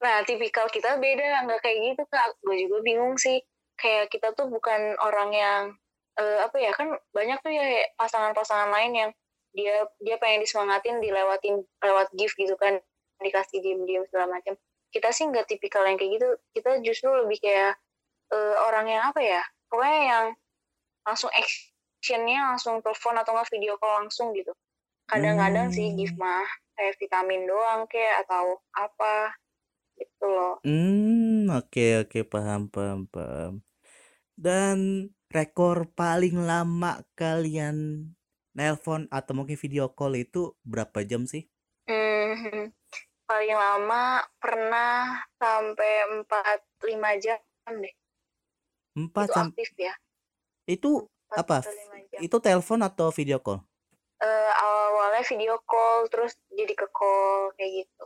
nah 0.06 0.22
tipikal 0.22 0.70
kita 0.70 1.02
beda 1.02 1.48
nggak 1.50 1.66
kayak 1.66 1.80
gitu 1.82 2.04
kak. 2.12 2.30
Gue 2.46 2.62
juga 2.68 2.84
bingung 2.86 3.16
sih. 3.18 3.42
Kayak 3.80 4.14
kita 4.14 4.36
tuh 4.38 4.52
bukan 4.52 4.94
orang 5.02 5.30
yang 5.34 5.62
eh, 6.20 6.40
apa 6.46 6.58
ya 6.62 6.72
kan 6.76 6.94
banyak 7.16 7.40
tuh 7.42 7.50
ya 7.50 7.90
pasangan-pasangan 7.98 8.70
lain 8.70 8.92
yang 8.94 9.12
dia 9.56 9.88
dia 10.04 10.20
pengen 10.20 10.44
disemangatin 10.44 11.00
dilewatin 11.00 11.64
lewat 11.80 12.12
gift 12.14 12.36
gitu 12.36 12.54
kan 12.60 12.78
dikasih 13.24 13.64
diem-diem 13.64 14.04
segala 14.12 14.36
macam 14.38 14.60
kita 14.92 15.16
sih 15.16 15.28
nggak 15.32 15.48
tipikal 15.48 15.84
yang 15.88 15.98
kayak 15.98 16.20
gitu. 16.20 16.28
Kita 16.56 16.72
justru 16.84 17.10
lebih 17.12 17.40
kayak 17.42 17.74
eh, 18.36 18.56
orang 18.68 18.86
yang 18.92 19.04
apa 19.10 19.22
ya 19.24 19.42
pokoknya 19.70 20.02
yang 20.12 20.26
langsung 21.06 21.32
actionnya 21.34 22.40
langsung 22.54 22.82
telepon 22.84 23.16
atau 23.22 23.32
nggak 23.36 23.52
video 23.54 23.74
call 23.82 24.06
langsung 24.06 24.34
gitu 24.38 24.52
kadang-kadang 25.10 25.70
sih 25.74 25.94
Hmm. 25.94 25.98
gift 25.98 26.18
mah 26.18 26.48
kayak 26.76 26.98
vitamin 27.02 27.46
doang 27.48 27.86
kayak 27.88 28.26
atau 28.26 28.60
apa 28.76 29.36
gitu 30.00 30.26
loh 30.28 30.58
Hmm, 30.66 31.46
oke 31.60 31.86
oke 32.02 32.20
paham 32.32 32.62
paham 32.74 33.00
paham. 33.14 33.54
Dan 34.46 34.78
rekor 35.36 35.78
paling 36.00 36.36
lama 36.50 36.92
kalian 37.20 37.78
nelpon 38.58 39.02
atau 39.18 39.34
mungkin 39.38 39.58
video 39.64 39.86
call 39.98 40.14
itu 40.26 40.42
berapa 40.72 41.00
jam 41.10 41.24
sih? 41.34 41.44
Hmm, 41.90 42.70
paling 43.30 43.54
lama 43.66 44.04
pernah 44.42 45.22
sampai 45.42 45.92
4-5 46.22 47.10
jam 47.24 47.40
deh. 47.84 47.96
Empat 48.96 49.28
Itu 49.28 49.40
aktif 49.44 49.70
ya. 49.76 49.94
itu 50.66 50.92
4 51.30 51.44
apa? 51.44 51.58
atau 51.62 51.74
5 51.76 52.10
jam. 52.10 52.20
Itu 52.24 52.36
telepon 52.40 52.80
atau 52.82 53.08
video 53.12 53.38
call? 53.44 53.60
Eh, 54.24 54.52
awalnya 54.56 55.22
video 55.28 55.60
call, 55.68 56.08
terus 56.08 56.40
jadi 56.48 56.72
ke 56.74 56.88
call, 56.96 57.52
kayak 57.60 57.84
gitu. 57.84 58.04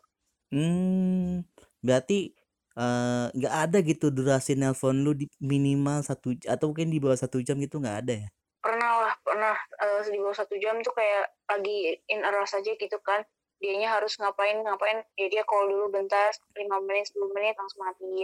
Hmm, 0.49 1.45
berarti 1.86 2.34
eh, 2.73 3.25
nggak 3.38 3.56
ada 3.69 3.78
gitu 3.86 4.10
durasi 4.10 4.58
nelpon 4.58 5.06
lu 5.06 5.13
di 5.13 5.30
minimal 5.38 6.02
satu 6.02 6.34
atau 6.49 6.73
mungkin 6.73 6.89
di 6.89 6.97
bawah 6.97 7.15
satu 7.21 7.38
jam 7.45 7.62
gitu 7.62 7.78
nggak 7.78 7.97
ada 8.04 8.13
ya? 8.25 8.28
Pernah 8.60 8.91
lah, 9.06 9.13
pernah 9.21 9.56
eh, 9.56 10.02
di 10.10 10.17
bawah 10.17 10.36
satu 10.36 10.58
jam 10.58 10.82
tuh 10.82 10.91
kayak 10.97 11.30
lagi 11.47 12.02
in 12.10 12.25
a 12.25 12.34
rush 12.34 12.58
aja 12.58 12.73
gitu 12.73 12.97
kan. 13.06 13.21
Dianya 13.60 13.93
harus 13.99 14.15
ngapain, 14.17 14.63
ngapain, 14.63 15.04
ya 15.19 15.28
dia 15.28 15.43
call 15.43 15.67
dulu 15.67 15.91
bentar, 15.91 16.32
5 16.56 16.80
menit, 16.88 17.12
10 17.12 17.30
menit, 17.36 17.54
langsung 17.60 17.84
mati. 17.84 18.23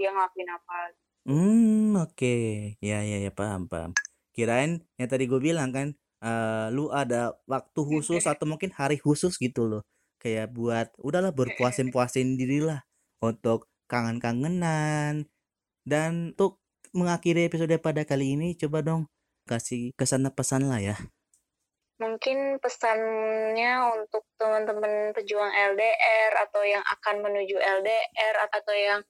Dia 0.00 0.08
ngelakuin 0.08 0.48
apa. 0.48 0.96
Hmm, 1.30 1.94
oke. 1.94 2.34
Ya, 2.82 3.06
ya, 3.06 3.22
ya, 3.22 3.30
paham, 3.30 3.70
paham. 3.70 3.94
Kirain 4.34 4.82
yang 4.98 5.06
tadi 5.06 5.30
gue 5.30 5.38
bilang 5.38 5.70
kan, 5.70 5.94
eh, 6.26 6.66
lu 6.74 6.90
ada 6.90 7.38
waktu 7.46 7.80
khusus 7.86 8.26
atau 8.26 8.50
mungkin 8.50 8.74
hari 8.74 8.98
khusus 8.98 9.38
gitu 9.38 9.70
loh. 9.70 9.82
Kayak 10.18 10.50
buat, 10.50 10.90
udahlah 10.98 11.30
berpuasin-puasin 11.30 12.34
diri 12.34 12.58
lah 12.66 12.82
untuk 13.22 13.70
kangen-kangenan. 13.86 15.30
Dan 15.86 16.34
untuk 16.34 16.58
mengakhiri 16.90 17.46
episode 17.46 17.78
pada 17.78 18.02
kali 18.02 18.34
ini, 18.34 18.58
coba 18.58 18.82
dong 18.82 19.06
kasih 19.46 19.94
kesan 19.94 20.26
pesan 20.34 20.66
lah 20.66 20.82
ya. 20.82 20.98
Mungkin 22.02 22.58
pesannya 22.58 23.72
untuk 23.94 24.26
teman-teman 24.34 25.14
pejuang 25.14 25.52
LDR 25.52 26.32
atau 26.42 26.66
yang 26.66 26.82
akan 26.82 27.22
menuju 27.22 27.54
LDR 27.54 28.36
atau 28.50 28.74
yang 28.74 29.00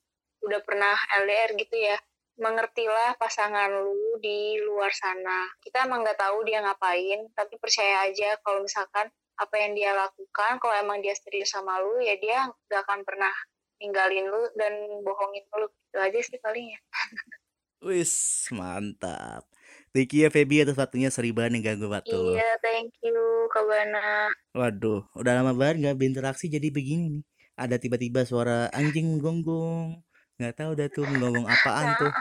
udah 0.45 0.61
pernah 0.69 0.97
LDR 1.25 1.57
gitu 1.57 1.81
ya. 1.81 1.97
Mengertilah 2.41 3.21
pasangan 3.21 3.69
lu 3.69 4.17
di 4.17 4.57
luar 4.65 4.89
sana. 4.97 5.45
Kita 5.61 5.85
emang 5.85 6.01
nggak 6.01 6.17
tahu 6.17 6.41
dia 6.49 6.65
ngapain, 6.65 7.29
tapi 7.37 7.61
percaya 7.61 8.09
aja 8.09 8.41
kalau 8.41 8.65
misalkan 8.65 9.13
apa 9.37 9.55
yang 9.61 9.73
dia 9.77 9.93
lakukan, 9.93 10.57
kalau 10.57 10.75
emang 10.81 11.05
dia 11.05 11.13
serius 11.13 11.53
sama 11.53 11.77
lu, 11.85 12.01
ya 12.01 12.17
dia 12.17 12.49
nggak 12.49 12.81
akan 12.89 13.05
pernah 13.05 13.33
ninggalin 13.77 14.29
lu 14.29 14.43
dan 14.57 14.73
bohongin 15.05 15.45
lu. 15.53 15.69
Itu 15.93 15.99
aja 16.01 16.19
sih 16.25 16.41
paling 16.41 16.73
ya. 16.73 16.81
Wis, 17.85 18.49
mantap. 18.53 19.49
Thank 19.91 20.15
you 20.15 20.29
ya 20.29 20.31
Feby 20.31 20.63
atas 20.63 20.79
waktunya 20.79 21.09
seri 21.09 21.33
banget 21.33 21.65
ganggu 21.65 21.89
waktu. 21.89 22.15
Iya, 22.15 22.61
thank 22.63 22.93
you, 23.03 23.49
Kak 23.51 23.65
Bana. 23.65 24.31
Waduh, 24.55 25.03
udah 25.17 25.33
lama 25.41 25.57
banget 25.57 25.77
nggak 25.83 25.97
berinteraksi 25.97 26.47
jadi 26.47 26.69
begini 26.71 27.21
nih. 27.21 27.25
Ada 27.57 27.77
tiba-tiba 27.81 28.23
suara 28.23 28.69
anjing 28.71 29.17
menggonggong. 29.17 29.99
Nggak 30.41 30.57
tahu 30.57 30.71
dah 30.73 30.89
tuh 30.89 31.05
menggonggong 31.05 31.45
apaan 31.45 32.01
tuh. 32.01 32.13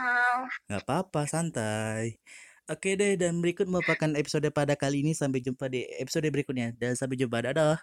Nggak 0.68 0.82
apa-apa, 0.84 1.24
santai. 1.24 2.20
Oke 2.68 3.00
deh, 3.00 3.16
dan 3.16 3.40
berikut 3.40 3.64
merupakan 3.64 4.12
episode 4.20 4.52
pada 4.52 4.76
kali 4.76 5.08
ini. 5.08 5.16
Sampai 5.16 5.40
jumpa 5.40 5.72
di 5.72 5.88
episode 6.04 6.28
berikutnya. 6.28 6.76
Dan 6.76 7.00
sampai 7.00 7.16
jumpa, 7.16 7.48
dadah. 7.48 7.80